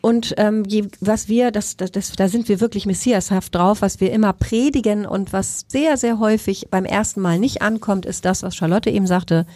Und 0.06 0.34
ähm, 0.36 0.62
je, 0.68 0.84
was 1.00 1.26
wir, 1.26 1.50
das, 1.50 1.76
das, 1.76 1.90
das, 1.90 2.12
da 2.12 2.28
sind 2.28 2.48
wir 2.48 2.60
wirklich 2.60 2.86
messiashaft 2.86 3.52
drauf, 3.52 3.82
was 3.82 4.00
wir 4.00 4.12
immer 4.12 4.32
predigen 4.32 5.04
und 5.04 5.32
was 5.32 5.64
sehr, 5.66 5.96
sehr 5.96 6.20
häufig 6.20 6.68
beim 6.70 6.84
ersten 6.84 7.20
Mal 7.20 7.40
nicht 7.40 7.60
ankommt, 7.60 8.06
ist 8.06 8.24
das, 8.24 8.44
was 8.44 8.54
Charlotte 8.54 8.88
eben 8.88 9.08
sagte. 9.08 9.46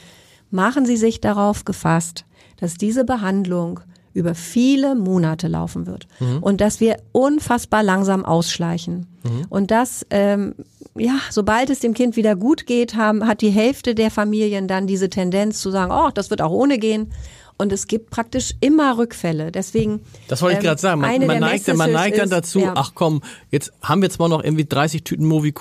Machen 0.50 0.86
Sie 0.86 0.96
sich 0.96 1.20
darauf 1.20 1.64
gefasst, 1.64 2.24
dass 2.56 2.74
diese 2.74 3.04
Behandlung 3.04 3.78
über 4.12 4.34
viele 4.34 4.96
Monate 4.96 5.46
laufen 5.46 5.86
wird 5.86 6.08
und 6.40 6.60
dass 6.60 6.80
wir 6.80 6.96
unfassbar 7.12 7.84
langsam 7.84 8.24
ausschleichen. 8.24 9.06
Und 9.50 9.70
dass, 9.70 10.04
ähm, 10.10 10.56
ja, 10.96 11.20
sobald 11.30 11.70
es 11.70 11.78
dem 11.78 11.94
Kind 11.94 12.16
wieder 12.16 12.34
gut 12.34 12.66
geht, 12.66 12.96
haben, 12.96 13.24
hat 13.28 13.40
die 13.40 13.50
Hälfte 13.50 13.94
der 13.94 14.10
Familien 14.10 14.66
dann 14.66 14.88
diese 14.88 15.10
Tendenz 15.10 15.60
zu 15.60 15.70
sagen, 15.70 15.92
oh, 15.92 16.10
das 16.12 16.30
wird 16.30 16.42
auch 16.42 16.50
ohne 16.50 16.78
gehen. 16.78 17.12
Und 17.60 17.72
es 17.72 17.86
gibt 17.86 18.08
praktisch 18.08 18.54
immer 18.60 18.96
Rückfälle. 18.96 19.52
Deswegen. 19.52 20.00
Das 20.28 20.40
wollte 20.40 20.54
ich 20.54 20.58
ähm, 20.60 20.68
gerade 20.68 20.80
sagen. 20.80 21.00
Man, 21.02 21.26
man, 21.26 21.40
neigt, 21.40 21.68
dann- 21.68 21.76
man 21.76 21.92
neigt 21.92 22.16
dann 22.16 22.24
ist, 22.24 22.32
dazu, 22.32 22.60
ja. 22.60 22.72
ach 22.74 22.92
komm, 22.94 23.20
jetzt 23.50 23.70
haben 23.82 24.00
wir 24.00 24.08
zwar 24.08 24.30
noch 24.30 24.42
irgendwie 24.42 24.64
30 24.64 25.04
Tüten 25.04 25.26
Movi 25.26 25.52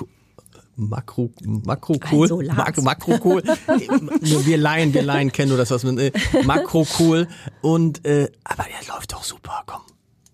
Makro, 0.78 1.30
Makrokohl, 1.44 2.22
Also, 2.22 2.40
Lars. 2.40 2.58
Mak 2.58 2.82
Makrokohl. 2.82 3.44
Wir 4.22 4.58
Laien, 4.58 4.94
wir 4.94 5.02
Laien 5.04 5.30
kennen 5.34 5.50
nur 5.50 5.58
das, 5.58 5.72
was 5.72 5.84
man, 5.84 5.98
äh, 5.98 6.12
Makrokohl. 6.46 7.28
Und, 7.62 8.06
äh, 8.06 8.30
aber 8.46 8.64
der 8.64 8.94
läuft 8.96 9.12
doch 9.12 9.26
super, 9.26 9.64
komm. 9.66 9.82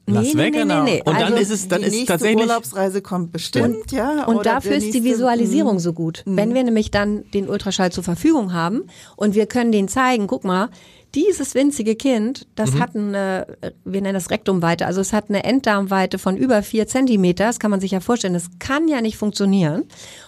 Lass 0.08 0.36
Nee, 0.36 0.38
weg, 0.38 0.54
nee, 0.54 0.60
nee, 0.60 0.62
genau. 0.62 0.84
nee. 0.84 1.01
Und 1.04 1.15
dann 1.15 1.34
Also, 1.34 1.38
ist 1.38 1.49
es, 1.49 1.67
dann 1.67 1.82
die 1.82 1.88
ist 1.88 2.06
tatsächlich, 2.06 2.39
Urlaubsreise 2.39 3.01
kommt 3.01 3.32
bestimmt, 3.32 3.91
ja. 3.91 4.25
Und 4.25 4.36
oder 4.36 4.54
dafür 4.54 4.73
ist 4.73 4.93
die 4.93 5.04
Visualisierung 5.04 5.80
so 5.80 5.93
gut. 5.93 6.21
Wenn 6.28 6.54
wir 6.54 6.63
nämlich 6.63 6.91
dann 6.91 7.23
den 7.32 7.49
Ultraschall 7.49 7.91
zur 7.91 8.04
Verfügung 8.04 8.54
haben 8.54 8.84
und 9.15 9.34
wir 9.34 9.47
können 9.47 9.71
denen 9.71 9.88
zeigen, 9.88 10.28
guck 10.28 10.43
mal, 10.43 10.69
dieses 11.15 11.56
winzige 11.56 11.95
Kind, 11.95 12.47
das 12.56 12.75
hat 12.75 12.95
eine, 12.95 13.47
wir 13.86 14.01
nennen 14.01 14.13
das 14.13 14.30
Rektumweite, 14.30 14.86
also 14.86 15.01
es 15.01 15.13
hat 15.13 15.30
eine 15.30 15.43
Enddarmweite 15.43 16.19
von 16.19 16.36
über 16.38 16.62
vier 16.62 16.88
Zentimeter, 16.88 17.45
das 17.45 17.60
kann 17.60 17.71
man 17.71 17.80
sich 17.80 17.91
ja 17.91 18.01
vorstellen, 18.01 18.34
das 18.34 18.49
kann 18.60 18.88
ja 18.88 19.01
nicht 19.01 19.17
funktionieren. 19.17 19.86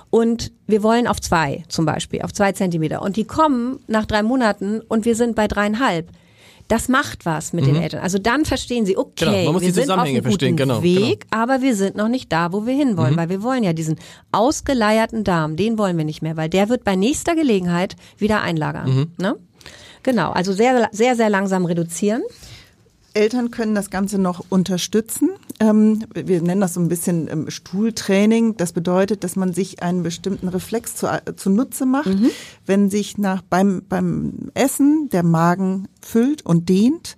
Und 0.09 0.53
wir 0.67 0.83
wollen 0.83 1.05
auf 1.05 1.19
zwei 1.19 1.63
zum 1.67 1.85
Beispiel, 1.85 2.21
auf 2.21 2.31
zwei 2.33 2.53
Zentimeter. 2.53 3.01
Und 3.01 3.17
die 3.17 3.25
kommen 3.25 3.79
nach 3.87 4.05
drei 4.05 4.23
Monaten 4.23 4.79
und 4.87 5.03
wir 5.03 5.15
sind 5.15 5.35
bei 5.35 5.47
dreieinhalb. 5.49 6.09
Das 6.69 6.89
macht 6.89 7.25
was 7.25 7.53
mit 7.53 7.65
den 7.65 7.77
Eltern. 7.77 8.01
Also 8.01 8.17
dann 8.17 8.43
verstehen 8.43 8.85
sie, 8.85 8.97
okay, 8.97 9.25
Genau, 9.25 9.43
man 9.45 9.53
muss 9.53 9.61
wir 9.61 9.69
die 9.69 9.73
sind 9.73 9.89
auf 9.89 9.99
einem 9.99 10.21
guten 10.21 10.57
genau, 10.57 10.83
Weg, 10.83 11.25
aber 11.31 11.61
wir 11.61 11.73
sind 11.75 11.95
noch 11.95 12.09
nicht 12.09 12.29
da, 12.31 12.51
wo 12.51 12.65
wir 12.65 12.73
hinwollen, 12.73 13.13
Mhm. 13.13 13.17
weil 13.17 13.29
wir 13.29 13.41
wollen 13.41 13.63
ja 13.63 13.71
diesen 13.71 13.95
ausgeleierten 14.33 15.23
Darm, 15.23 15.55
den 15.55 15.77
wollen 15.77 15.97
wir 15.97 16.03
nicht 16.03 16.21
mehr, 16.21 16.35
weil 16.35 16.49
der 16.49 16.67
wird 16.67 16.83
bei 16.83 16.97
nächster 16.97 17.35
Gelegenheit 17.35 17.95
wieder 18.17 18.41
einlagern. 18.41 18.89
Mhm. 18.93 19.11
Ne? 19.17 19.35
Genau, 20.03 20.31
also 20.31 20.53
sehr, 20.53 20.89
sehr, 20.91 21.15
sehr 21.15 21.29
langsam 21.29 21.65
reduzieren. 21.65 22.23
Eltern 23.17 23.49
können 23.49 23.73
das 23.73 23.89
Ganze 23.89 24.19
noch 24.19 24.45
unterstützen. 24.49 25.31
Ähm, 25.59 26.05
wir 26.13 26.41
nennen 26.41 26.61
das 26.61 26.75
so 26.75 26.79
ein 26.79 26.87
bisschen 26.87 27.27
ähm, 27.29 27.49
Stuhltraining. 27.49 28.57
Das 28.57 28.73
bedeutet, 28.73 29.23
dass 29.23 29.35
man 29.35 29.53
sich 29.53 29.81
einen 29.81 30.03
bestimmten 30.03 30.47
Reflex 30.47 30.95
zu, 30.95 31.07
äh, 31.07 31.35
zunutze 31.35 31.87
macht, 31.87 32.11
wenn 32.67 32.91
sich 32.91 33.17
nach 33.17 33.41
beim, 33.41 33.81
beim 33.89 34.51
Essen 34.53 35.09
der 35.11 35.23
Magen 35.23 35.87
füllt 35.99 36.45
und 36.45 36.69
dehnt. 36.69 37.17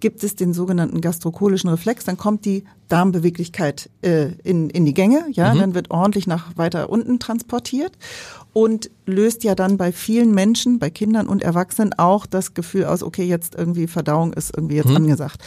Gibt 0.00 0.22
es 0.22 0.36
den 0.36 0.52
sogenannten 0.52 1.00
gastrocholischen 1.00 1.70
Reflex, 1.70 2.04
dann 2.04 2.16
kommt 2.16 2.44
die 2.44 2.64
Darmbeweglichkeit 2.88 3.90
äh, 4.02 4.32
in, 4.44 4.70
in 4.70 4.86
die 4.86 4.94
Gänge, 4.94 5.26
ja, 5.30 5.54
dann 5.54 5.74
wird 5.74 5.90
ordentlich 5.90 6.26
nach 6.26 6.56
weiter 6.56 6.88
unten 6.90 7.18
transportiert 7.18 7.92
und 8.52 8.90
löst 9.06 9.44
ja 9.44 9.54
dann 9.54 9.76
bei 9.76 9.92
vielen 9.92 10.32
Menschen, 10.32 10.78
bei 10.78 10.90
Kindern 10.90 11.28
und 11.28 11.42
Erwachsenen 11.42 11.92
auch 11.96 12.26
das 12.26 12.54
Gefühl 12.54 12.86
aus, 12.86 13.02
okay, 13.02 13.24
jetzt 13.24 13.54
irgendwie 13.54 13.86
Verdauung 13.86 14.32
ist 14.32 14.56
irgendwie 14.56 14.76
jetzt 14.76 14.90
angesagt. 14.90 15.42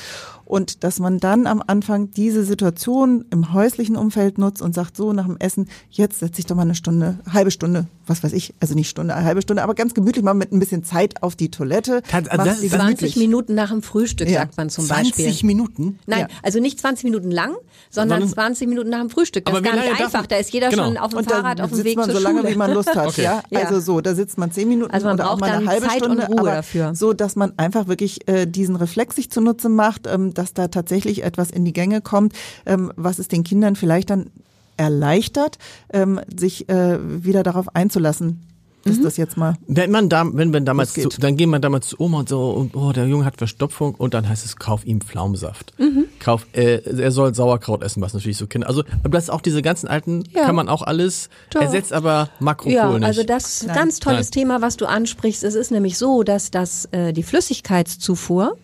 Und 0.52 0.84
dass 0.84 1.00
man 1.00 1.18
dann 1.22 1.48
am 1.48 1.64
Anfang 1.66 2.12
diese 2.12 2.44
Situation 2.44 3.24
im 3.32 3.54
häuslichen 3.54 3.96
Umfeld 3.96 4.38
nutzt 4.38 4.62
und 4.62 4.76
sagt, 4.76 4.98
so 4.98 5.14
nach 5.14 5.26
dem 5.26 5.38
Essen, 5.40 5.70
jetzt 5.90 6.20
setze 6.20 6.40
ich 6.40 6.46
doch 6.46 6.58
mal 6.58 6.64
eine 6.64 6.76
Stunde, 6.76 7.20
halbe 7.32 7.52
Stunde, 7.52 7.86
was 8.06 8.22
weiß 8.22 8.34
ich, 8.34 8.54
also 8.60 8.76
nicht 8.76 8.90
Stunde, 8.90 9.16
eine 9.16 9.24
halbe 9.26 9.42
Stunde, 9.42 9.64
aber 9.64 9.76
ganz 9.76 9.94
gemütlich 9.94 10.26
mal 10.26 10.34
mit 10.34 10.52
ein 10.52 10.60
bisschen 10.60 10.84
Zeit 10.84 11.24
auf 11.24 11.38
die 11.38 11.52
Toilette. 11.52 12.02
Kann- 12.02 12.28
also 12.28 12.36
Mach's 12.36 12.50
das 12.50 12.56
ist 12.56 12.64
dir 12.64 12.70
20 12.80 12.98
gemütlich. 13.00 13.16
Minuten 13.16 13.56
nach 13.56 13.70
dem 13.70 13.82
Frühstück, 13.82 14.28
Ja. 14.28 14.40
sagt 14.42 14.58
man 14.58 14.70
zum 14.70 14.84
20 14.84 15.26
Beispiel. 15.26 15.48
Minuten? 15.48 16.00
Nein, 16.06 16.20
Ja. 16.20 16.28
also 16.44 16.60
nicht 16.60 16.82
20 16.82 17.06
Minuten 17.06 17.32
lang, 17.32 17.52
sondern 17.90 18.20
Sondern- 18.20 18.34
20 18.36 18.68
Minuten 18.68 18.90
nach 18.90 19.00
dem 19.00 19.10
Frühstück. 19.10 19.46
Das 19.46 19.56
Aber 19.56 19.66
ist 19.66 19.74
gar 19.74 19.82
nicht 19.82 20.02
einfach. 20.02 20.26
Da 20.26 20.36
ist 20.36 20.52
jeder 20.52 20.68
Genau. 20.70 20.84
schon 20.84 20.98
auf 20.98 21.12
dem 21.12 21.20
Und 21.20 21.32
Fahrrad 21.32 21.62
auf 21.62 21.70
dem 21.72 21.84
Weg 21.86 21.96
man 21.96 22.10
zur 22.10 22.18
so 22.20 22.24
lange, 22.24 22.42
Schule. 22.42 22.52
wie 22.54 22.58
man 22.58 22.74
Lust 22.74 22.94
hat. 22.94 23.08
Okay. 23.08 23.24
Ja? 23.24 23.42
Ja. 23.52 23.62
Also 23.62 23.80
so, 23.80 24.02
da 24.02 24.16
sitzt 24.16 24.38
man 24.38 24.52
zehn 24.52 24.68
Minuten 24.68 24.92
Also 24.92 25.06
man 25.08 25.16
oder 25.16 25.28
auch 25.28 25.38
braucht 25.38 25.42
mal 25.42 25.52
eine 25.52 25.66
halbe 25.66 25.88
Zeit 25.88 26.02
und 26.02 26.08
Stunde, 26.20 26.26
Ruhe 26.28 26.40
aber 26.40 26.52
dafür. 26.56 26.94
so, 26.94 27.14
dass 27.14 27.38
man 27.38 27.54
einfach 27.58 27.88
wirklich 27.88 28.28
äh, 28.28 28.46
diesen 28.48 28.76
Reflex 28.76 29.16
sich 29.16 29.32
zunutze 29.32 29.70
macht, 29.70 30.08
ähm, 30.08 30.34
dass 30.42 30.54
da 30.54 30.68
tatsächlich 30.70 31.24
etwas 31.24 31.52
in 31.52 31.66
die 31.66 31.74
Gänge 31.74 32.02
kommt, 32.02 32.34
ähm, 32.66 32.92
was 32.96 33.20
es 33.20 33.28
den 33.28 33.44
Kindern 33.44 33.76
vielleicht 33.76 34.10
dann 34.10 34.32
erleichtert, 34.78 35.58
ähm, 35.94 36.20
sich 36.36 36.68
äh, 36.68 36.98
wieder 37.24 37.44
darauf 37.44 37.76
einzulassen, 37.76 38.42
dass 38.84 38.98
Mhm. 38.98 39.04
das 39.04 39.18
jetzt 39.18 39.38
mal 39.38 39.54
Wenn 39.68 39.92
man 39.92 40.10
da, 40.10 40.26
wenn 40.34 40.50
man 40.50 40.66
damals, 40.66 40.94
zu, 40.94 41.08
dann 41.20 41.38
gehen 41.38 41.52
man 41.52 41.62
damals 41.62 41.90
zu 41.90 42.00
Oma 42.00 42.20
und 42.22 42.30
so 42.30 42.50
und 42.50 42.76
oh, 42.76 42.92
der 42.92 43.06
Junge 43.06 43.26
hat 43.26 43.38
Verstopfung 43.38 43.94
und 43.94 44.16
dann 44.16 44.28
heißt 44.28 44.44
es, 44.44 44.56
kauf 44.56 44.84
ihm 44.88 45.02
Pflaumensaft. 45.02 45.74
Mhm. 45.78 46.06
Kauf, 46.20 46.48
äh, 46.54 46.78
er 47.00 47.12
soll 47.12 47.36
Sauerkraut 47.36 47.84
essen, 47.84 48.02
was 48.02 48.16
natürlich 48.16 48.38
so 48.38 48.48
Kinder. 48.48 48.68
Also 48.68 48.84
aber 49.04 49.10
das 49.18 49.26
ist 49.26 49.30
auch 49.30 49.42
diese 49.42 49.62
ganzen 49.62 49.88
alten, 49.88 50.24
Ja. 50.34 50.46
kann 50.46 50.56
man 50.56 50.68
auch 50.68 50.82
alles, 50.82 51.30
Doch. 51.52 51.62
ersetzt 51.62 51.94
aber 51.94 52.30
Makropol 52.40 52.74
Ja, 52.74 52.92
nicht. 52.98 53.04
also 53.06 53.24
das 53.24 53.62
ist 53.62 53.70
ein 53.70 53.76
ganz 53.76 54.00
tolles 54.00 54.28
Nein. 54.30 54.32
Thema, 54.32 54.62
was 54.64 54.78
du 54.78 54.88
ansprichst. 54.88 55.44
Es 55.44 55.54
ist 55.54 55.70
nämlich 55.70 56.00
so, 56.00 56.24
dass 56.24 56.50
das, 56.50 56.86
äh, 56.86 57.14
die 57.14 57.22
Flüssigkeitszufuhr 57.24 58.58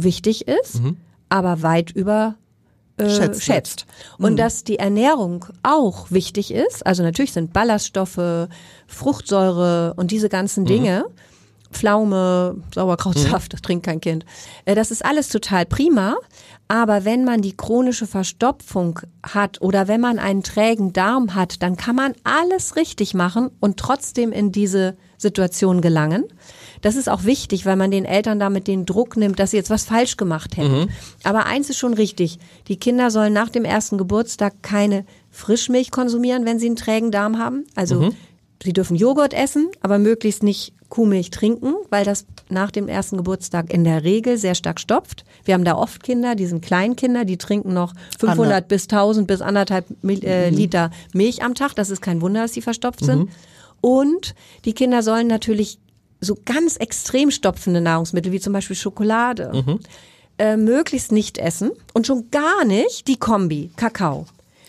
wichtig 0.00 0.46
ist, 0.46 0.80
aber 1.28 1.62
weit 1.62 1.90
über 1.90 2.36
äh, 2.98 3.08
Schätzt. 3.10 3.86
Und 4.18 4.36
dass 4.38 4.64
die 4.64 4.78
Ernährung 4.78 5.46
auch 5.62 6.10
wichtig 6.10 6.52
ist. 6.52 6.84
Also 6.84 7.02
natürlich 7.02 7.32
sind 7.32 7.52
Ballaststoffe, 7.52 8.48
Fruchtsäure 8.86 9.94
und 9.96 10.10
diese 10.10 10.28
ganzen 10.28 10.64
Dinge. 10.64 11.06
Pflaume, 11.70 12.56
Sauerkrautsaft, 12.74 13.52
das 13.52 13.60
trinkt 13.60 13.84
kein 13.84 14.00
Kind. 14.00 14.24
Äh, 14.64 14.74
Das 14.74 14.90
ist 14.90 15.04
alles 15.04 15.28
total 15.28 15.66
prima. 15.66 16.16
Aber 16.66 17.04
wenn 17.04 17.24
man 17.24 17.40
die 17.40 17.56
chronische 17.56 18.06
Verstopfung 18.06 19.00
hat 19.22 19.60
oder 19.60 19.88
wenn 19.88 20.00
man 20.00 20.18
einen 20.18 20.42
trägen 20.42 20.92
Darm 20.92 21.34
hat, 21.34 21.62
dann 21.62 21.76
kann 21.76 21.96
man 21.96 22.14
alles 22.24 22.76
richtig 22.76 23.14
machen 23.14 23.50
und 23.60 23.78
trotzdem 23.78 24.32
in 24.32 24.52
diese 24.52 24.96
Situation 25.18 25.80
gelangen. 25.80 26.24
Das 26.80 26.96
ist 26.96 27.08
auch 27.08 27.24
wichtig, 27.24 27.66
weil 27.66 27.76
man 27.76 27.90
den 27.90 28.04
Eltern 28.04 28.38
damit 28.38 28.66
den 28.66 28.86
Druck 28.86 29.16
nimmt, 29.16 29.38
dass 29.38 29.50
sie 29.50 29.56
jetzt 29.56 29.70
was 29.70 29.84
falsch 29.84 30.16
gemacht 30.16 30.56
hätten. 30.56 30.88
Aber 31.24 31.46
eins 31.46 31.70
ist 31.70 31.78
schon 31.78 31.94
richtig. 31.94 32.38
Die 32.68 32.76
Kinder 32.76 33.10
sollen 33.10 33.32
nach 33.32 33.48
dem 33.48 33.64
ersten 33.64 33.98
Geburtstag 33.98 34.62
keine 34.62 35.04
Frischmilch 35.30 35.90
konsumieren, 35.90 36.44
wenn 36.44 36.58
sie 36.58 36.66
einen 36.66 36.76
trägen 36.76 37.10
Darm 37.10 37.38
haben. 37.38 37.64
Also 37.74 38.10
Sie 38.62 38.72
dürfen 38.72 38.96
Joghurt 38.96 39.34
essen, 39.34 39.68
aber 39.82 39.98
möglichst 40.00 40.42
nicht 40.42 40.72
Kuhmilch 40.88 41.30
trinken, 41.30 41.74
weil 41.90 42.04
das 42.04 42.26
nach 42.48 42.70
dem 42.70 42.88
ersten 42.88 43.16
Geburtstag 43.16 43.72
in 43.72 43.84
der 43.84 44.02
Regel 44.02 44.36
sehr 44.36 44.54
stark 44.56 44.80
stopft. 44.80 45.24
Wir 45.44 45.54
haben 45.54 45.64
da 45.64 45.76
oft 45.76 46.02
Kinder, 46.02 46.34
die 46.34 46.46
sind 46.46 46.64
Kleinkinder, 46.64 47.24
die 47.24 47.36
trinken 47.36 47.72
noch 47.72 47.94
500 48.18 48.38
Ander- 48.56 48.60
bis 48.62 48.84
1000 48.84 49.26
bis 49.28 49.42
anderthalb 49.42 49.86
Mil 50.02 50.24
äh, 50.24 50.50
Liter 50.50 50.90
Milch 51.12 51.44
am 51.44 51.54
Tag. 51.54 51.76
Das 51.76 51.90
ist 51.90 52.02
kein 52.02 52.20
Wunder, 52.20 52.42
dass 52.42 52.52
sie 52.54 52.62
verstopft 52.62 53.04
sind. 53.04 53.28
Und 53.80 54.34
die 54.64 54.72
Kinder 54.72 55.02
sollen 55.04 55.28
natürlich 55.28 55.78
so 56.20 56.36
ganz 56.44 56.76
extrem 56.76 57.30
stopfende 57.30 57.80
Nahrungsmittel 57.80 58.32
wie 58.32 58.40
zum 58.40 58.52
Beispiel 58.52 58.76
Schokolade 58.76 59.52
äh, 60.38 60.56
möglichst 60.56 61.12
nicht 61.12 61.38
essen 61.38 61.70
und 61.94 62.06
schon 62.06 62.30
gar 62.30 62.64
nicht 62.64 63.08
die 63.08 63.16
Kombi 63.16 63.70
Kakao. 63.76 64.26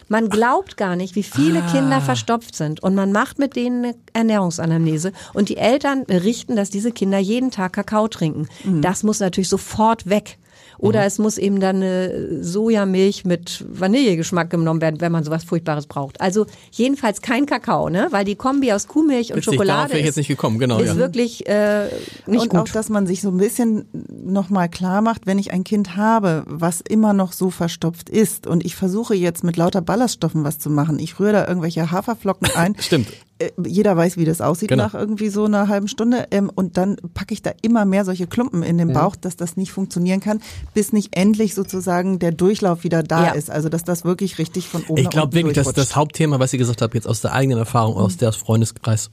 Man 0.08 0.30
glaubt 0.30 0.76
gar 0.76 0.96
nicht, 0.96 1.16
wie 1.16 1.22
viele 1.24 1.62
Kinder 1.72 2.02
verstopft 2.02 2.56
sind 2.56 2.82
und 2.82 2.96
man 2.96 3.12
macht 3.12 3.38
mit 3.38 3.56
denen 3.56 3.86
eine 3.86 3.96
Ernährungsanamnese 4.14 5.12
und 5.34 5.50
die 5.50 5.58
Eltern 5.58 6.06
berichten, 6.06 6.56
dass 6.56 6.72
diese 6.72 6.92
Kinder 6.92 7.20
jeden 7.20 7.52
Tag 7.52 7.74
Kakao 7.74 8.08
trinken. 8.08 8.48
Das 8.82 9.04
muss 9.04 9.20
natürlich 9.20 9.50
sofort 9.50 10.10
weg. 10.10 10.40
Oder 10.80 11.06
es 11.06 11.20
muss 11.20 11.38
eben 11.38 11.60
dann 11.60 11.78
eine 11.78 12.44
Sojamilch 12.44 13.26
mit 13.26 13.66
Vanillegeschmack 13.70 14.50
genommen 14.50 14.80
werden, 14.82 15.02
wenn 15.02 15.12
man 15.12 15.24
sowas 15.26 15.44
Furchtbares 15.44 15.88
braucht. 15.88 16.22
Also 16.22 16.46
jedenfalls 16.72 17.22
kein 17.22 17.46
Kakao, 17.46 17.90
ne? 17.90 18.08
Weil 18.12 18.24
die 18.24 18.36
Kombi 18.36 18.72
aus 18.72 18.88
Kuhmilch 18.88 19.32
und 19.32 19.38
Witzig, 19.38 19.54
Schokolade 19.56 19.90
wäre 19.90 20.00
ich 20.00 20.06
ist, 20.06 20.08
jetzt 20.08 20.18
nicht 20.18 20.28
gekommen, 20.30 20.58
genau, 20.58 20.80
ist 20.80 20.88
ja. 20.88 20.96
wirklich 20.96 21.48
äh, 21.48 21.88
nicht 22.26 22.44
und 22.44 22.50
gut. 22.50 22.60
auch, 22.60 22.70
dass 22.70 22.90
man 22.90 23.08
sich 23.08 23.22
so 23.22 23.30
ein 23.30 23.38
bisschen 23.38 23.86
nochmal 24.10 24.70
klar 24.70 25.02
macht, 25.02 25.28
wenn 25.28 25.38
ich 25.38 25.52
ein 25.52 25.66
Kind 25.66 25.98
habe, 25.98 26.44
was 26.48 26.80
immer 26.80 27.12
noch 27.12 27.34
so 27.34 27.50
verstopft 27.50 28.10
ist 28.10 28.48
und 28.48 28.66
ich 28.66 28.76
versuche 28.76 29.16
jetzt 29.16 29.44
mit 29.44 29.58
lauter 29.58 29.82
Ballaststoffen 29.82 30.46
was 30.46 30.60
zu 30.60 30.70
machen. 30.70 30.98
Ich 31.00 31.20
rühre 31.20 31.34
da 31.34 31.48
irgendwelche 31.48 31.92
Haferflocken 31.92 32.50
ein. 32.56 32.76
Stimmt. 32.80 33.08
Äh, 33.40 33.52
Jeder 33.66 33.96
weiß, 33.98 34.18
wie 34.18 34.26
das 34.26 34.42
aussieht 34.42 34.70
Genau. 34.70 34.84
nach 34.84 34.94
irgendwie 34.94 35.30
so 35.30 35.46
einer 35.46 35.68
halben 35.68 35.88
Stunde. 35.88 36.28
Ähm, 36.32 36.52
und 36.54 36.78
dann 36.78 36.98
packe 37.14 37.34
ich 37.34 37.42
da 37.42 37.52
immer 37.62 37.86
mehr 37.86 38.06
solche 38.06 38.28
Klumpen 38.28 38.62
in 38.64 38.78
den 38.78 38.94
Bauch, 38.94 39.16
dass 39.16 39.36
das 39.38 39.58
nicht 39.58 39.72
funktionieren 39.72 40.20
kann, 40.20 40.42
bis 40.74 40.94
nicht 40.94 41.16
endlich 41.16 41.56
sozusagen 41.56 42.20
der 42.20 42.32
Durchlauf 42.32 42.84
wieder 42.84 43.02
da 43.04 43.28
Ja. 43.28 43.32
ist. 43.32 43.50
Also 43.50 43.70
dass 43.70 43.84
das 43.84 44.04
wirklich 44.06 44.38
richtig 44.38 44.68
von 44.68 44.84
oben 44.84 45.02
Ich 45.02 45.10
glaube 45.10 45.34
wirklich, 45.34 45.56
dass 45.56 45.74
das. 45.74 45.96
Hauptthema, 45.96 46.40
was 46.40 46.54
ihr 46.54 46.60
gesagt 46.60 46.82
habt, 46.82 46.94
jetzt 46.94 47.08
aus 47.08 47.22
der 47.22 47.34
eigenen 47.34 47.58
Erfahrung, 47.58 47.96
aus 47.96 48.18
der 48.18 48.32
Freundeskreis, 48.32 49.10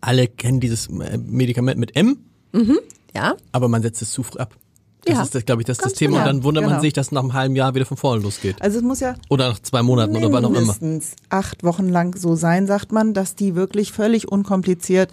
alle 0.00 0.26
kennen 0.26 0.60
dieses 0.60 0.88
äh, 0.88 1.18
Medikament 1.18 1.78
mit 1.78 1.94
M, 1.94 2.16
ja? 3.14 3.34
aber 3.52 3.68
man 3.68 3.82
setzt 3.82 4.02
es 4.02 4.10
zu 4.10 4.22
früh 4.22 4.38
ab. 4.40 4.54
Das 5.06 5.16
Ja, 5.32 5.38
ist, 5.38 5.46
glaube 5.46 5.62
ich, 5.62 5.66
das, 5.66 5.78
das 5.78 5.92
Thema. 5.92 6.16
Und 6.16 6.22
genau. 6.22 6.32
dann 6.32 6.44
wundert 6.44 6.62
man 6.64 6.70
Genau. 6.72 6.82
sich, 6.82 6.92
dass 6.92 7.12
nach 7.12 7.22
einem 7.22 7.34
halben 7.34 7.56
Jahr 7.56 7.74
wieder 7.74 7.84
von 7.86 7.96
vorne 7.96 8.22
losgeht. 8.22 8.60
Also 8.62 8.78
es 8.78 8.84
muss 8.84 9.00
ja 9.00 9.14
Oder 9.28 9.50
nach 9.50 9.58
zwei 9.60 9.82
Monaten 9.82 10.16
oder 10.16 10.32
wann 10.32 10.44
auch 10.44 10.50
immer. 10.50 10.60
mindestens 10.60 11.12
acht 11.28 11.62
Wochen 11.64 11.88
lang 11.88 12.16
so 12.16 12.34
sein, 12.36 12.66
sagt 12.66 12.92
man, 12.92 13.12
dass 13.14 13.34
die 13.34 13.54
wirklich 13.54 13.92
völlig 13.92 14.28
unkompliziert 14.30 15.10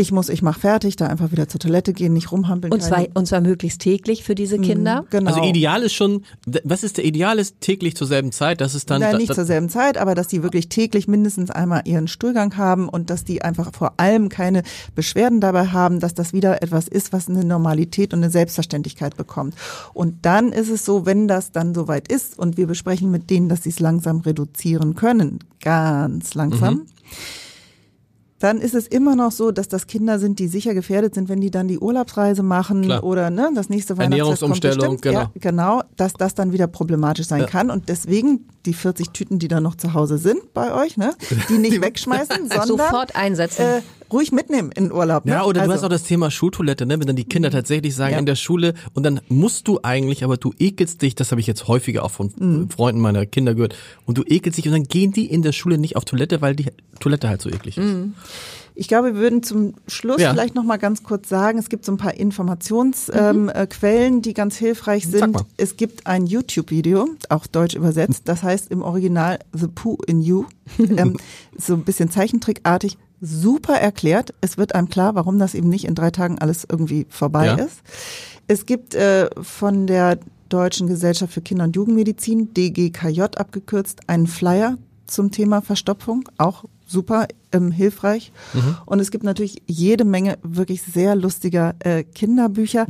ich 0.00 0.12
muss, 0.12 0.28
ich 0.28 0.42
mach 0.42 0.58
fertig, 0.60 0.94
da 0.94 1.08
einfach 1.08 1.32
wieder 1.32 1.48
zur 1.48 1.58
Toilette 1.58 1.92
gehen, 1.92 2.12
nicht 2.12 2.30
rumhampeln. 2.30 2.72
Und 2.72 2.80
zwar, 2.82 2.98
keine- 2.98 3.10
und 3.14 3.26
zwar 3.26 3.40
möglichst 3.40 3.80
täglich 3.80 4.22
für 4.22 4.36
diese 4.36 4.56
Kinder. 4.58 5.04
genau. 5.10 5.28
Also 5.34 5.42
ideal 5.42 5.82
ist 5.82 5.92
schon, 5.92 6.22
was 6.62 6.84
ist 6.84 6.98
der 6.98 7.04
Ideal 7.04 7.38
ist 7.40 7.60
täglich 7.60 7.96
zur 7.96 8.06
selben 8.06 8.30
Zeit, 8.30 8.60
das 8.60 8.76
ist 8.76 8.90
dann 8.90 9.00
Nein, 9.00 9.12
da- 9.12 9.18
nicht 9.18 9.30
da- 9.30 9.34
zur 9.34 9.44
selben 9.44 9.68
Zeit, 9.68 9.98
aber 9.98 10.14
dass 10.14 10.28
die 10.28 10.44
wirklich 10.44 10.68
täglich 10.68 11.08
mindestens 11.08 11.50
einmal 11.50 11.82
ihren 11.84 12.06
Stuhlgang 12.06 12.56
haben 12.56 12.88
und 12.88 13.10
dass 13.10 13.24
die 13.24 13.42
einfach 13.42 13.72
vor 13.74 13.94
allem 13.96 14.28
keine 14.28 14.62
Beschwerden 14.94 15.40
dabei 15.40 15.66
haben, 15.66 15.98
dass 15.98 16.14
das 16.14 16.32
wieder 16.32 16.62
etwas 16.62 16.86
ist, 16.86 17.12
was 17.12 17.28
eine 17.28 17.44
Normalität 17.44 18.14
und 18.14 18.20
eine 18.22 18.30
Selbstverständlichkeit 18.30 19.16
bekommt. 19.16 19.54
Und 19.94 20.24
dann 20.24 20.52
ist 20.52 20.70
es 20.70 20.84
so, 20.84 21.06
wenn 21.06 21.26
das 21.26 21.50
dann 21.50 21.74
soweit 21.74 22.06
ist 22.06 22.38
und 22.38 22.56
wir 22.56 22.68
besprechen 22.68 23.10
mit 23.10 23.30
denen, 23.30 23.48
dass 23.48 23.64
sie 23.64 23.70
es 23.70 23.80
langsam 23.80 24.20
reduzieren 24.20 24.94
können, 24.94 25.40
ganz 25.60 26.34
langsam. 26.34 26.74
Mhm. 26.74 26.86
Dann 28.40 28.60
ist 28.60 28.74
es 28.74 28.86
immer 28.86 29.16
noch 29.16 29.32
so, 29.32 29.50
dass 29.50 29.66
das 29.68 29.86
Kinder 29.88 30.18
sind, 30.20 30.38
die 30.38 30.46
sicher 30.46 30.72
gefährdet 30.74 31.14
sind, 31.14 31.28
wenn 31.28 31.40
die 31.40 31.50
dann 31.50 31.66
die 31.66 31.78
Urlaubsreise 31.78 32.42
machen 32.44 32.82
Klar. 32.82 33.02
oder 33.02 33.30
ne, 33.30 33.50
das 33.54 33.68
nächste 33.68 33.96
Weihnachtsfest 33.98 34.40
kommt 34.42 34.64
Ernährungsumstellung, 34.64 34.96
bestimmt. 35.00 35.14
Ja, 35.14 35.30
genau, 35.40 35.82
dass 35.96 36.12
das 36.12 36.34
dann 36.36 36.52
wieder 36.52 36.68
problematisch 36.68 37.26
sein 37.26 37.40
Ja. 37.40 37.46
kann 37.46 37.70
und 37.70 37.88
deswegen 37.88 38.46
die 38.64 38.74
40 38.74 39.10
Tüten, 39.10 39.38
die 39.38 39.48
da 39.48 39.60
noch 39.60 39.74
zu 39.76 39.94
Hause 39.94 40.18
sind 40.18 40.52
bei 40.54 40.72
euch, 40.74 40.96
ne, 40.96 41.14
die 41.48 41.54
nicht 41.58 41.80
wegschmeißen, 41.82 42.48
sondern 42.48 42.66
Sofort 42.68 43.16
einsetzen. 43.16 43.62
äh, 43.62 43.82
ruhig 44.12 44.30
mitnehmen 44.32 44.70
in 44.74 44.84
den 44.84 44.92
Urlaub. 44.92 45.24
Ne? 45.26 45.32
Ja, 45.32 45.44
oder 45.44 45.54
du 45.54 45.60
also, 45.62 45.72
hast 45.74 45.84
auch 45.84 45.88
das 45.88 46.02
Thema 46.04 46.30
Schultoilette, 46.30 46.86
ne? 46.86 46.98
wenn 46.98 47.06
dann 47.06 47.16
die 47.16 47.24
Kinder 47.24 47.50
tatsächlich 47.50 47.94
sagen 47.94 48.12
Ja. 48.14 48.18
in 48.18 48.26
der 48.26 48.36
Schule 48.36 48.74
und 48.94 49.02
dann 49.04 49.20
musst 49.28 49.68
du 49.68 49.80
eigentlich, 49.82 50.22
aber 50.24 50.36
du 50.36 50.52
ekelst 50.58 51.02
dich, 51.02 51.14
das 51.14 51.30
habe 51.30 51.40
ich 51.40 51.46
jetzt 51.46 51.66
häufiger 51.68 52.04
auch 52.04 52.10
von 52.10 52.32
Mhm. 52.38 52.70
Freunden 52.70 53.00
meiner 53.00 53.26
Kinder 53.26 53.54
gehört, 53.54 53.74
und 54.06 54.16
du 54.16 54.22
ekelst 54.26 54.58
dich 54.58 54.66
und 54.66 54.72
dann 54.72 54.84
gehen 54.84 55.12
die 55.12 55.26
in 55.26 55.42
der 55.42 55.52
Schule 55.52 55.76
nicht 55.76 55.96
auf 55.96 56.04
Toilette, 56.04 56.40
weil 56.40 56.54
die 56.56 56.66
Toilette 57.00 57.28
halt 57.28 57.42
so 57.42 57.48
eklig 57.50 57.76
ist. 57.78 57.86
Ich 58.74 58.86
glaube, 58.88 59.14
wir 59.14 59.20
würden 59.20 59.42
zum 59.42 59.74
Schluss 59.88 60.20
Ja. 60.20 60.30
vielleicht 60.30 60.54
noch 60.54 60.62
mal 60.62 60.76
ganz 60.76 61.02
kurz 61.02 61.28
sagen, 61.28 61.58
es 61.58 61.68
gibt 61.68 61.84
so 61.84 61.92
ein 61.92 61.96
paar 61.98 62.14
Informationsquellen, 62.14 63.48
ähm, 63.54 64.18
äh, 64.18 64.20
die 64.20 64.34
ganz 64.34 64.56
hilfreich 64.56 65.06
sind. 65.06 65.36
Es 65.56 65.76
gibt 65.76 66.06
ein 66.06 66.26
YouTube-Video, 66.26 67.08
auch 67.28 67.46
deutsch 67.46 67.74
übersetzt, 67.74 68.22
das 68.26 68.42
heißt 68.42 68.70
im 68.70 68.82
Original 68.82 69.38
The 69.52 69.66
Poo 69.68 69.98
in 70.06 70.20
You, 70.20 70.44
ähm, 70.78 71.16
so 71.56 71.74
ein 71.74 71.84
bisschen 71.84 72.10
zeichentrickartig, 72.10 72.98
super 73.20 73.74
erklärt. 73.74 74.32
Es 74.40 74.58
wird 74.58 74.74
einem 74.74 74.88
klar, 74.88 75.14
warum 75.16 75.38
das 75.38 75.54
eben 75.54 75.68
nicht 75.68 75.84
in 75.84 75.94
drei 75.96 76.10
Tagen 76.10 76.38
alles 76.38 76.64
irgendwie 76.70 77.06
vorbei 77.08 77.46
Ja. 77.46 77.54
ist. 77.56 77.80
Es 78.46 78.64
gibt 78.64 78.94
äh, 78.94 79.28
von 79.42 79.86
der 79.88 80.18
Deutschen 80.48 80.86
Gesellschaft 80.86 81.32
für 81.32 81.42
Kinder- 81.42 81.64
und 81.64 81.76
Jugendmedizin, 81.76 82.54
DGKJ 82.54 83.22
abgekürzt, 83.36 84.00
einen 84.06 84.26
Flyer 84.26 84.78
zum 85.06 85.30
Thema 85.30 85.60
Verstopfung, 85.62 86.28
auch 86.38 86.64
super 86.86 87.26
ähm, 87.52 87.70
hilfreich. 87.70 88.32
Und 88.86 89.00
es 89.00 89.10
gibt 89.10 89.24
natürlich 89.24 89.62
jede 89.66 90.04
Menge 90.04 90.38
wirklich 90.42 90.82
sehr 90.82 91.14
lustiger 91.14 91.74
äh, 91.80 92.04
Kinderbücher. 92.04 92.86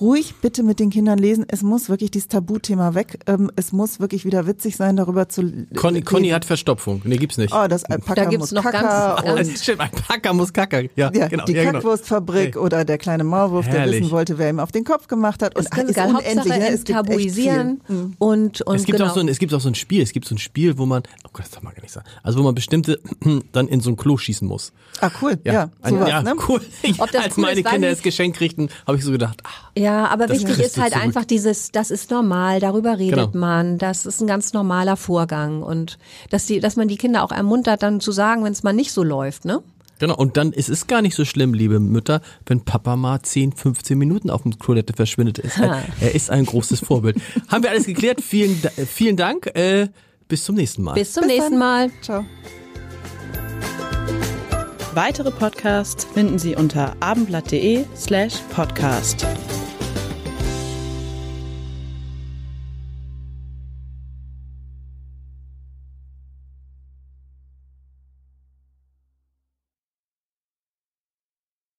Ruhig 0.00 0.34
bitte 0.40 0.62
mit 0.62 0.80
den 0.80 0.90
Kindern 0.90 1.18
lesen. 1.18 1.44
Es 1.48 1.62
muss 1.62 1.88
wirklich 1.88 2.10
dieses 2.10 2.28
Tabuthema 2.28 2.94
weg. 2.94 3.18
Ähm, 3.26 3.50
es 3.56 3.72
muss 3.72 4.00
wirklich 4.00 4.24
wieder 4.24 4.46
witzig 4.46 4.76
sein, 4.76 4.96
darüber 4.96 5.28
zu 5.28 5.66
Conny. 5.76 6.02
Conny 6.02 6.28
hat 6.30 6.44
Verstopfung. 6.44 7.02
Nee, 7.04 7.16
gibt's 7.16 7.38
nicht. 7.38 7.52
Oh, 7.54 7.66
das 7.68 7.84
Alpaka 7.84 8.14
Da 8.14 8.24
gibt's 8.24 8.50
muss 8.50 8.52
noch 8.52 8.62
Kacker 8.64 9.22
ganz- 9.22 9.48
und 9.48 9.58
Stimmt, 9.62 9.80
ein 9.80 9.90
Packer 9.90 10.32
muss 10.32 10.52
kacker. 10.52 10.82
Ja, 10.96 11.10
ja, 11.12 11.28
genau. 11.28 11.44
die 11.44 11.52
ja, 11.52 11.62
genau. 11.62 11.72
Kackwurstfabrik 11.74 12.56
oder 12.56 12.84
der 12.84 12.98
kleine 12.98 13.24
Maulwurf, 13.24 13.66
der 13.66 13.80
Herrlich. 13.80 14.00
wissen 14.02 14.10
wollte, 14.10 14.38
wer 14.38 14.50
ihm 14.50 14.60
auf 14.60 14.72
den 14.72 14.84
Kopf 14.84 15.08
gemacht 15.08 15.42
hat. 15.42 15.56
Das 15.56 15.66
Und 15.66 15.72
ist 15.72 15.76
ganz 15.76 15.90
ist 15.90 15.96
geil. 15.96 16.08
unendlich. 16.08 16.58
Ne? 16.58 16.68
Es 16.68 16.84
viel. 17.34 17.78
Mhm. 17.88 18.14
und, 18.18 18.62
und 18.62 18.76
Es 18.76 18.84
gibt, 18.84 18.98
genau. 18.98 19.10
auch 19.10 19.14
so 19.14 19.20
ein, 19.20 19.28
es 19.28 19.38
gibt 19.38 19.52
auch 19.54 19.60
so 19.60 19.68
ein 19.68 19.74
Spiel, 19.74 20.02
es 20.02 20.12
gibt 20.12 20.26
so 20.26 20.34
ein 20.34 20.38
Spiel, 20.38 20.78
wo 20.78 20.86
man, 20.86 21.02
oh 21.24 21.30
Gott, 21.32 21.44
das 21.44 21.50
darf 21.50 21.62
man 21.62 21.74
gar 21.74 21.82
nicht 21.82 21.92
sagen, 21.92 22.06
also 22.22 22.38
wo 22.38 22.42
man 22.42 22.54
bestimmte 22.54 23.00
dann 23.52 23.68
in 23.68 23.80
so 23.80 23.90
ein 23.90 23.96
Klo 24.02 24.16
schießen 24.16 24.46
muss. 24.46 24.72
Ah, 25.00 25.10
cool. 25.22 25.38
Ja, 25.44 25.70
ein- 25.80 25.94
sowas, 25.94 26.08
ja 26.08 26.22
ne? 26.22 26.34
cool. 26.48 26.60
Ob 26.98 27.10
das 27.12 27.24
Als 27.24 27.36
cool 27.38 27.42
meine 27.44 27.60
ist, 27.60 27.66
Kinder 27.68 27.88
ich 27.88 27.94
das 27.96 28.02
Geschenk 28.02 28.36
kriegten, 28.36 28.68
habe 28.86 28.98
ich 28.98 29.04
so 29.04 29.12
gedacht, 29.12 29.40
ah, 29.44 29.48
Ja, 29.78 30.06
aber 30.08 30.28
wichtig 30.28 30.58
ist 30.58 30.78
halt 30.78 30.92
zurück. 30.92 31.04
einfach 31.04 31.24
dieses, 31.24 31.70
das 31.70 31.90
ist 31.90 32.10
normal, 32.10 32.60
darüber 32.60 32.98
redet 32.98 33.32
Genau. 33.32 33.38
man, 33.38 33.78
das 33.78 34.04
ist 34.06 34.20
ein 34.20 34.26
ganz 34.26 34.52
normaler 34.52 34.96
Vorgang 34.96 35.62
und 35.62 35.98
dass 36.30 36.46
die, 36.46 36.60
dass 36.60 36.76
man 36.76 36.88
die 36.88 36.96
Kinder 36.96 37.22
auch 37.24 37.32
ermuntert, 37.32 37.82
dann 37.82 38.00
zu 38.00 38.12
sagen, 38.12 38.44
wenn 38.44 38.52
es 38.52 38.62
mal 38.62 38.72
nicht 38.72 38.92
so 38.92 39.02
läuft, 39.02 39.44
ne? 39.44 39.62
Genau, 39.98 40.16
und 40.16 40.36
dann 40.36 40.52
ist 40.52 40.68
es 40.68 40.88
gar 40.88 41.00
nicht 41.00 41.14
so 41.14 41.24
schlimm, 41.24 41.54
liebe 41.54 41.78
Mütter, 41.78 42.22
wenn 42.46 42.64
Papa 42.64 42.96
mal 42.96 43.22
10, 43.22 43.52
15 43.52 43.96
Minuten 43.96 44.30
auf 44.30 44.42
dem 44.42 44.58
Toilette 44.58 44.94
verschwindet. 44.94 45.38
Ist 45.38 45.58
halt, 45.58 45.84
er 46.00 46.12
ist 46.12 46.28
ein 46.28 46.44
großes 46.44 46.80
Vorbild. 46.80 47.18
Haben 47.46 47.62
wir 47.62 47.70
alles 47.70 47.86
geklärt? 47.86 48.20
Vielen, 48.20 48.60
vielen 48.88 49.16
Dank. 49.16 49.46
Äh, 49.54 49.90
bis 50.26 50.42
zum 50.44 50.56
nächsten 50.56 50.82
Mal. 50.82 50.94
Bis 50.94 51.12
zum 51.12 51.22
Bis 51.22 51.30
nächsten 51.32 51.50
dann. 51.52 51.58
Mal. 51.60 51.90
Ciao. 52.00 52.24
Weitere 54.94 55.30
Podcasts 55.30 56.04
finden 56.04 56.38
Sie 56.38 56.54
unter 56.54 56.94
abendblatt.de 57.00 57.86
slash 57.96 58.34
podcast. 58.54 59.26